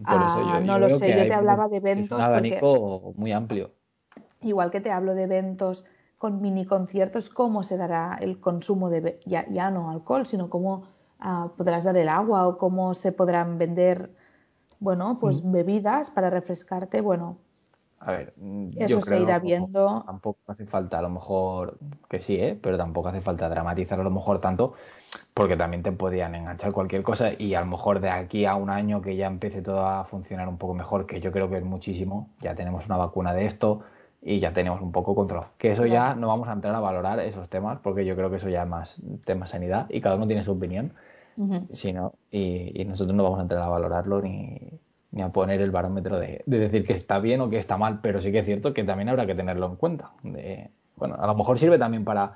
Por 0.06 0.22
eso 0.24 0.42
yo, 0.42 0.54
ah, 0.54 0.60
no 0.60 0.80
lo 0.80 0.98
sé, 0.98 1.10
yo 1.10 1.24
te 1.24 1.34
hablaba 1.34 1.68
de 1.70 1.78
eventos. 1.78 2.06
Es 2.08 2.12
un 2.12 2.22
abanico 2.22 3.14
muy 3.16 3.32
amplio. 3.32 3.72
Igual 4.42 4.72
que 4.72 4.82
te 4.82 4.92
hablo 4.92 5.16
de 5.16 5.24
eventos 5.24 5.86
con 6.18 6.42
mini 6.42 6.66
conciertos, 6.66 7.30
cómo 7.30 7.64
se 7.64 7.78
dará 7.78 8.18
el 8.20 8.40
consumo 8.40 8.90
de 8.90 9.20
ya, 9.26 9.46
ya 9.50 9.72
no 9.72 9.90
alcohol, 9.90 10.26
sino 10.26 10.50
cómo 10.50 10.84
ah, 11.20 11.52
podrás 11.56 11.84
dar 11.84 11.96
el 11.96 12.10
agua 12.10 12.48
o 12.48 12.58
cómo 12.58 12.94
se 12.94 13.12
podrán 13.12 13.58
vender, 13.58 14.12
bueno, 14.80 15.20
pues 15.20 15.44
mm. 15.44 15.52
bebidas 15.52 16.12
para 16.12 16.30
refrescarte, 16.30 17.02
bueno. 17.02 17.38
A 18.06 18.12
ver, 18.12 18.34
eso 18.76 19.00
se 19.02 19.20
irá 19.22 19.40
viendo. 19.40 20.04
Tampoco 20.06 20.40
hace 20.48 20.66
falta, 20.66 21.00
a 21.00 21.02
lo 21.02 21.10
mejor 21.10 21.78
que 22.10 22.20
sí, 22.20 22.36
¿eh? 22.36 22.60
pero 22.62 22.78
tampoco 22.78 23.08
hace 23.08 23.22
falta 23.22 23.48
dramatizar 23.48 24.00
a 24.00 24.04
lo 24.04 24.12
mejor 24.12 24.40
tanto 24.40 24.74
porque 25.34 25.56
también 25.56 25.84
te 25.84 25.92
podían 25.92 26.36
enganchar 26.36 26.72
cualquier 26.72 27.04
cosa 27.04 27.30
y 27.38 27.54
a 27.54 27.62
lo 27.62 27.68
mejor 27.68 28.00
de 28.00 28.10
aquí 28.10 28.46
a 28.46 28.56
un 28.56 28.70
año 28.70 29.02
que 29.02 29.16
ya 29.16 29.28
empiece 29.28 29.62
todo 29.62 29.86
a 29.86 30.04
funcionar 30.04 30.48
un 30.50 30.58
poco 30.58 30.74
mejor, 30.74 31.06
que 31.06 31.22
yo 31.22 31.32
creo 31.32 31.50
que 31.50 31.58
es 31.58 31.64
muchísimo, 31.64 32.30
ya 32.40 32.56
tenemos 32.56 32.86
una 32.88 32.98
vacuna 32.98 33.34
de 33.34 33.46
esto 33.46 33.82
y 34.22 34.40
ya 34.40 34.54
tenemos 34.54 34.82
un 34.82 34.92
poco 34.92 35.16
control. 35.16 35.46
Que 35.58 35.72
eso 35.72 35.86
ya 35.86 36.16
no 36.16 36.28
vamos 36.28 36.48
a 36.48 36.54
entrar 36.54 36.76
a 36.76 36.80
valorar 36.80 37.20
esos 37.20 37.50
temas 37.50 37.80
porque 37.82 38.06
yo 38.06 38.16
creo 38.16 38.30
que 38.30 38.38
eso 38.38 38.50
ya 38.50 38.64
es 38.64 38.70
más 38.70 39.02
tema 39.26 39.46
sanidad 39.46 39.88
y 39.90 40.02
cada 40.02 40.16
uno 40.16 40.28
tiene 40.28 40.44
su 40.44 40.52
opinión, 40.52 40.94
sino, 41.70 42.14
y, 42.32 42.84
nosotros 42.86 43.16
no 43.16 43.24
vamos 43.24 43.40
a 43.40 43.44
entrar 43.44 43.62
a 43.62 43.70
valorarlo 43.70 44.22
ni, 44.22 44.80
ni 45.14 45.22
a 45.22 45.30
poner 45.30 45.62
el 45.62 45.72
barómetro 45.72 46.20
de, 46.20 46.44
de, 46.46 46.60
decir 46.60 46.86
que 46.86 46.94
está 46.94 47.20
bien 47.20 47.40
o 47.40 47.50
que 47.50 47.58
está 47.58 47.78
mal, 47.78 48.02
pero 48.02 48.20
sí 48.20 48.32
que 48.32 48.40
es 48.40 48.46
cierto 48.46 48.74
que 48.74 48.84
también 48.84 49.08
habrá 49.08 49.26
que 49.26 49.36
tenerlo 49.36 49.68
en 49.68 49.76
cuenta. 49.78 50.12
De, 50.24 50.70
bueno, 50.98 51.16
a 51.18 51.26
lo 51.26 51.36
mejor 51.36 51.58
sirve 51.58 51.80
también 51.80 52.04
para 52.04 52.36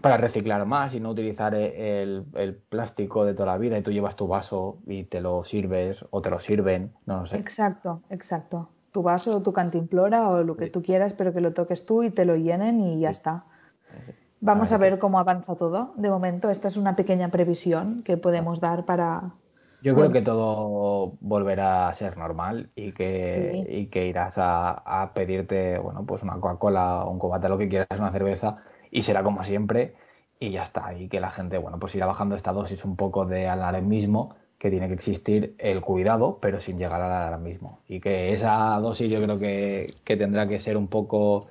para 0.00 0.16
reciclar 0.16 0.66
más 0.66 0.94
y 0.94 1.00
no 1.00 1.10
utilizar 1.10 1.54
el, 1.54 2.24
plástico 2.68 3.24
de 3.24 3.34
toda 3.34 3.52
la 3.52 3.58
vida 3.58 3.78
y 3.78 3.82
tú 3.82 3.92
llevas 3.92 4.16
tu 4.16 4.26
vaso 4.26 4.78
y 4.86 5.04
te 5.04 5.20
lo 5.20 5.44
sirves 5.44 6.04
o 6.10 6.20
te 6.20 6.30
lo 6.30 6.38
sirven, 6.38 6.92
no 7.06 7.20
lo 7.20 7.26
sé. 7.26 7.36
Exacto, 7.38 8.02
exacto. 8.10 8.68
Tu 8.92 9.02
vaso 9.02 9.36
o 9.36 9.42
tu 9.42 9.52
cantimplora 9.52 10.28
o 10.28 10.42
lo 10.42 10.56
que 10.56 10.68
tú 10.68 10.82
quieras, 10.82 11.14
pero 11.14 11.32
que 11.32 11.40
lo 11.40 11.52
toques 11.52 11.86
tú 11.86 12.02
y 12.02 12.10
te 12.10 12.24
lo 12.24 12.36
llenen 12.36 12.80
y 12.80 13.00
ya 13.00 13.10
está. 13.10 13.44
Vamos 14.40 14.72
a 14.72 14.78
ver, 14.78 14.98
cómo 14.98 15.18
avanza 15.18 15.54
todo. 15.54 15.94
De 15.96 16.10
momento, 16.10 16.50
esta 16.50 16.68
es 16.68 16.76
una 16.76 16.94
pequeña 16.96 17.30
previsión 17.30 18.02
que 18.02 18.16
podemos 18.16 18.60
dar 18.60 18.84
para. 18.84 19.32
Yo 19.84 19.94
creo 19.94 20.10
que 20.10 20.22
todo 20.22 21.18
volverá 21.20 21.88
a 21.88 21.94
ser 21.94 22.16
normal 22.16 22.70
y 22.74 22.92
que, 22.92 23.66
y 23.68 23.86
que 23.88 24.06
irás 24.06 24.38
a, 24.38 24.70
a, 24.70 25.12
pedirte, 25.12 25.78
bueno, 25.78 26.06
pues 26.06 26.22
una 26.22 26.40
Coca-Cola 26.40 27.04
o 27.04 27.10
un 27.10 27.18
cobata, 27.18 27.50
lo 27.50 27.58
que 27.58 27.68
quieras, 27.68 27.98
una 27.98 28.10
cerveza 28.10 28.62
y 28.90 29.02
será 29.02 29.22
como 29.22 29.44
siempre 29.44 29.94
y 30.40 30.52
ya 30.52 30.62
está. 30.62 30.94
Y 30.94 31.08
que 31.08 31.20
la 31.20 31.30
gente, 31.30 31.58
bueno, 31.58 31.78
pues 31.78 31.94
irá 31.94 32.06
bajando 32.06 32.34
esta 32.34 32.52
dosis 32.52 32.82
un 32.86 32.96
poco 32.96 33.26
de 33.26 33.46
alarmismo, 33.46 34.36
que 34.58 34.70
tiene 34.70 34.88
que 34.88 34.94
existir 34.94 35.54
el 35.58 35.82
cuidado, 35.82 36.38
pero 36.40 36.60
sin 36.60 36.78
llegar 36.78 37.02
al 37.02 37.12
alarmismo. 37.12 37.80
Y 37.86 38.00
que 38.00 38.32
esa 38.32 38.78
dosis 38.80 39.10
yo 39.10 39.22
creo 39.22 39.38
que, 39.38 39.88
tendrá 40.06 40.48
que 40.48 40.58
ser 40.60 40.78
un 40.78 40.88
poco 40.88 41.48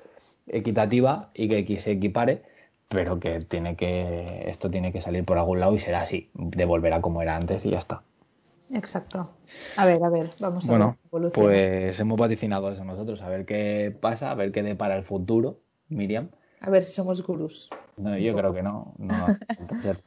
equitativa 0.48 1.30
y 1.34 1.48
que 1.64 1.76
se 1.76 1.92
equipare, 1.92 2.42
pero 2.88 3.20
que 3.20 3.38
tiene 3.38 3.76
que 3.76 4.48
esto 4.48 4.72
tiene 4.72 4.92
que 4.92 5.00
salir 5.00 5.24
por 5.24 5.38
algún 5.38 5.60
lado 5.60 5.74
y 5.74 5.78
será 5.78 6.00
así, 6.00 6.30
de 6.34 6.64
volver 6.64 6.94
a 6.94 7.00
como 7.00 7.22
era 7.22 7.36
antes 7.36 7.64
y 7.64 7.70
ya 7.70 7.78
está. 7.78 8.02
Exacto. 8.70 9.30
A 9.76 9.86
ver, 9.86 10.02
a 10.02 10.08
ver, 10.08 10.28
vamos 10.40 10.66
a 10.66 10.70
bueno, 10.70 10.98
ver. 11.12 11.32
Pues 11.32 12.00
hemos 12.00 12.18
vaticinado 12.18 12.70
eso 12.70 12.84
nosotros, 12.84 13.22
a 13.22 13.28
ver 13.28 13.44
qué 13.44 13.96
pasa, 13.98 14.30
a 14.30 14.34
ver 14.34 14.52
qué 14.52 14.62
depara 14.62 14.96
el 14.96 15.04
futuro, 15.04 15.60
Miriam. 15.88 16.30
A 16.60 16.70
ver 16.70 16.82
si 16.82 16.92
somos 16.92 17.22
gurús. 17.24 17.68
No, 17.96 18.16
yo 18.16 18.34
creo 18.34 18.54
que 18.54 18.62
no. 18.62 18.94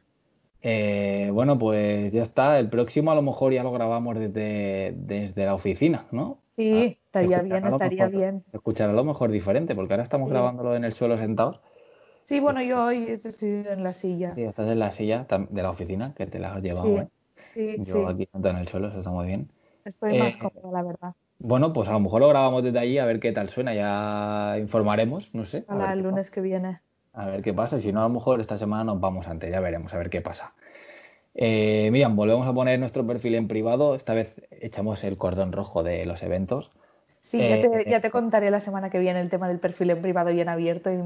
eh, 0.61 1.29
bueno, 1.31 1.57
pues 1.57 2.11
ya 2.11 2.23
está. 2.23 2.57
El 2.59 2.69
próximo 2.69 3.11
a 3.11 3.15
lo 3.15 3.21
mejor 3.21 3.53
ya 3.53 3.63
lo 3.63 3.71
grabamos 3.71 4.17
desde, 4.17 4.93
desde 4.97 5.45
la 5.45 5.53
oficina, 5.53 6.07
¿no? 6.11 6.41
Sí, 6.55 6.73
ah, 6.73 7.05
estaría 7.05 7.41
bien, 7.43 7.67
estaría 7.67 8.07
bien. 8.07 8.43
Escuchar 8.51 8.89
a 8.89 8.93
lo 8.93 9.03
mejor 9.03 9.29
diferente, 9.29 9.75
porque 9.75 9.93
ahora 9.93 10.03
estamos 10.03 10.29
grabándolo 10.29 10.75
en 10.75 10.83
el 10.83 10.93
suelo 10.93 11.17
sentados. 11.17 11.61
Sí, 12.25 12.39
bueno, 12.39 12.61
yo 12.61 12.83
hoy 12.83 13.05
he 13.07 13.17
decidido 13.17 13.71
en 13.71 13.83
la 13.83 13.93
silla. 13.93 14.33
Sí, 14.33 14.43
estás 14.43 14.67
en 14.67 14.79
la 14.79 14.91
silla 14.91 15.27
de 15.49 15.61
la 15.61 15.69
oficina, 15.69 16.13
que 16.13 16.25
te 16.25 16.39
la 16.39 16.53
has 16.53 16.61
llevado. 16.61 16.87
Sí, 16.87 16.95
¿eh? 16.95 17.07
Sí, 17.57 17.75
yo 17.83 18.07
aquí 18.07 18.27
sentado 18.31 18.55
en 18.55 18.61
el 18.61 18.67
suelo, 18.67 18.87
eso 18.87 18.99
está 18.99 19.11
muy 19.11 19.25
bien. 19.25 19.49
Estoy 19.85 20.19
más 20.19 20.35
eh, 20.35 20.39
cómoda, 20.39 20.81
la 20.81 20.87
verdad. 20.87 21.13
Bueno, 21.39 21.73
pues 21.73 21.87
a 21.89 21.93
lo 21.93 21.99
mejor 21.99 22.21
lo 22.21 22.29
grabamos 22.29 22.63
desde 22.63 22.79
allí 22.79 22.97
a 22.97 23.05
ver 23.05 23.19
qué 23.19 23.31
tal 23.31 23.49
suena, 23.49 23.73
ya 23.73 24.57
informaremos, 24.59 25.33
no 25.35 25.45
sé. 25.45 25.61
Para 25.61 25.93
el 25.93 26.01
lunes 26.01 26.29
que 26.29 26.41
viene. 26.41 26.79
A 27.13 27.25
ver 27.25 27.41
qué 27.41 27.53
pasa, 27.53 27.77
y 27.77 27.81
si 27.81 27.91
no, 27.91 28.01
a 28.01 28.03
lo 28.03 28.09
mejor 28.09 28.41
esta 28.41 28.57
semana 28.57 28.83
nos 28.83 28.99
vamos 28.99 29.27
antes, 29.27 29.51
ya 29.51 29.59
veremos, 29.59 29.93
a 29.93 29.97
ver 29.97 30.09
qué 30.09 30.21
pasa. 30.21 30.53
Eh, 31.33 31.89
Miriam, 31.91 32.15
volvemos 32.15 32.47
a 32.47 32.53
poner 32.53 32.79
nuestro 32.79 33.05
perfil 33.05 33.35
en 33.35 33.47
privado, 33.47 33.95
esta 33.95 34.13
vez 34.13 34.35
echamos 34.51 35.03
el 35.03 35.17
cordón 35.17 35.51
rojo 35.51 35.83
de 35.83 36.05
los 36.05 36.23
eventos. 36.23 36.71
Sí, 37.21 37.39
ya, 37.39 37.59
te, 37.59 37.89
ya, 37.89 38.01
te, 38.01 38.09
contaré 38.09 38.49
la 38.49 38.59
semana 38.59 38.89
que 38.89 38.99
viene 38.99 39.19
el 39.19 39.29
tema 39.29 39.47
del 39.47 39.59
perfil 39.59 39.89
en 39.89 40.01
privado 40.01 40.31
y 40.31 40.39
en 40.39 40.47
abierto 40.47 40.89
y 40.91 40.97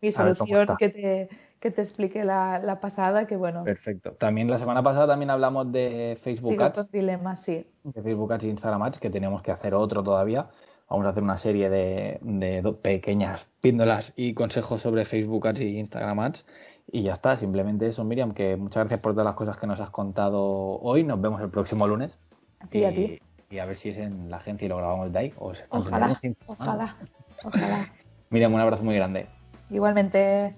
mi 0.00 0.12
solución 0.12 0.66
que 0.78 0.88
te, 0.90 1.28
que 1.64 1.70
te 1.70 1.80
explique 1.80 2.22
la, 2.24 2.78
pasada, 2.82 3.26
que 3.26 3.36
bueno. 3.36 3.64
Peperfecto. 3.64 4.12
También 4.12 4.50
la 4.50 4.58
semana 4.58 4.82
pasada 4.82 5.06
también 5.06 5.30
hablamos 5.30 5.72
de 5.72 6.14
Facebook 6.20 6.62
Ads. 6.62 6.92
dilemas, 6.92 7.40
sí. 7.40 7.66
De 7.84 8.02
Facebook 8.02 8.34
Ads 8.34 8.44
y 8.44 8.50
Instagram 8.50 8.82
Ads, 8.82 8.98
que 8.98 9.08
tenemos 9.08 9.40
que 9.40 9.50
hacer 9.50 9.72
otro 9.72 10.02
todavía. 10.02 10.50
Vamos 10.90 11.06
a 11.06 11.08
hacer 11.08 11.22
una 11.22 11.38
serie 11.38 11.70
de, 11.70 12.18
de 12.20 12.70
pequeñas 12.82 13.50
píndolas 13.62 14.12
y 14.14 14.34
consejos 14.34 14.82
sobre 14.82 15.06
Facebook 15.06 15.48
Ads 15.48 15.62
y 15.62 15.78
Instagram 15.78 16.20
Ads. 16.20 16.44
Y 16.92 17.02
ya 17.04 17.14
está, 17.14 17.34
simplemente 17.38 17.86
eso, 17.86 18.04
Miriam, 18.04 18.34
que 18.34 18.56
muchas 18.56 18.82
gracias 18.82 19.00
por 19.00 19.12
todas 19.12 19.24
las 19.24 19.34
cosas 19.34 19.56
que 19.56 19.66
nos 19.66 19.80
has 19.80 19.88
contado 19.88 20.42
hoy. 20.42 21.02
Nos 21.02 21.18
vemos 21.18 21.40
el 21.40 21.48
próximo 21.48 21.86
lunes. 21.86 22.18
A 22.60 22.66
ti, 22.66 22.80
y, 22.80 22.84
a 22.84 22.94
ti. 22.94 23.18
Y 23.48 23.58
a 23.58 23.64
ver 23.64 23.76
si 23.76 23.88
es 23.88 23.96
en 23.96 24.30
la 24.30 24.36
agencia 24.36 24.66
y 24.66 24.68
lo 24.68 24.76
grabamos 24.76 25.10
de 25.10 25.18
ahí. 25.18 25.32
ojalá, 25.38 26.20
ojalá, 26.46 26.96
ojalá. 27.42 27.88
Miriam, 28.28 28.52
un 28.52 28.60
abrazo 28.60 28.84
muy 28.84 28.96
grande. 28.96 29.28
Igualmente. 29.70 30.52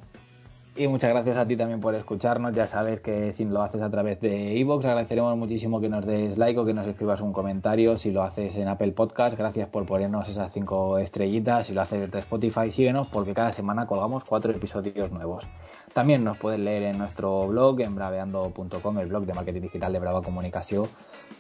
Y 0.79 0.89
muchas 0.89 1.09
gracias 1.09 1.39
a 1.39 1.47
ti 1.47 1.57
también 1.57 1.81
por 1.81 1.95
escucharnos. 1.95 2.55
Ya 2.55 2.67
sabes 2.67 3.01
que 3.01 3.33
si 3.33 3.47
lo 3.47 3.63
haces 3.63 3.81
a 3.81 3.89
través 3.89 4.21
de 4.21 4.55
iVoox, 4.57 4.85
agradeceremos 4.85 5.35
muchísimo 5.35 5.81
que 5.81 5.89
nos 5.89 6.05
des 6.05 6.37
like 6.37 6.61
o 6.61 6.67
que 6.67 6.75
nos 6.75 6.87
escribas 6.87 7.23
un 7.23 7.33
comentario. 7.33 7.97
Si 7.97 8.11
lo 8.11 8.23
haces 8.23 8.57
en 8.57 8.69
Apple 8.69 8.93
Podcast, 8.93 9.39
gracias 9.39 9.69
por 9.69 9.87
ponernos 9.87 10.29
esas 10.29 10.53
cinco 10.53 10.99
estrellitas. 10.99 11.69
Si 11.69 11.73
lo 11.73 11.81
haces 11.81 12.01
desde 12.01 12.19
Spotify, 12.19 12.71
síguenos 12.71 13.09
porque 13.09 13.33
cada 13.33 13.53
semana 13.53 13.87
colgamos 13.87 14.25
cuatro 14.25 14.53
episodios 14.53 15.11
nuevos. 15.11 15.49
También 15.95 16.23
nos 16.25 16.37
puedes 16.37 16.61
leer 16.61 16.83
en 16.83 16.99
nuestro 16.99 17.49
blog, 17.49 17.81
en 17.81 17.95
braveando.com, 17.95 18.99
el 18.99 19.07
blog 19.07 19.25
de 19.25 19.33
marketing 19.33 19.63
digital 19.63 19.95
de 19.95 19.99
Brava 19.99 20.21
Comunicación, 20.21 20.89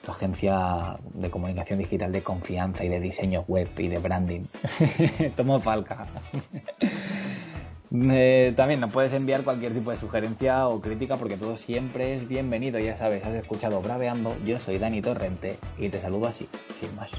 tu 0.02 0.12
agencia 0.12 0.96
de 1.12 1.30
comunicación 1.30 1.78
digital 1.78 2.10
de 2.10 2.22
confianza 2.22 2.86
y 2.86 2.88
de 2.88 3.00
diseño 3.00 3.44
web 3.48 3.68
y 3.76 3.88
de 3.88 3.98
branding. 3.98 4.44
Tomo 5.36 5.60
falca. 5.60 6.06
Eh, 7.92 8.52
también 8.56 8.80
nos 8.80 8.92
puedes 8.92 9.12
enviar 9.12 9.44
cualquier 9.44 9.72
tipo 9.72 9.90
de 9.90 9.96
sugerencia 9.96 10.68
o 10.68 10.80
crítica 10.80 11.16
porque 11.16 11.36
todo 11.36 11.56
siempre 11.56 12.14
es 12.14 12.28
bienvenido. 12.28 12.78
Ya 12.78 12.96
sabes, 12.96 13.24
has 13.24 13.34
escuchado 13.34 13.80
Braveando. 13.80 14.36
Yo 14.44 14.58
soy 14.58 14.78
Dani 14.78 15.00
Torrente 15.02 15.58
y 15.78 15.88
te 15.88 16.00
saludo 16.00 16.26
así, 16.26 16.48
sin 16.80 16.94
más. 16.96 17.10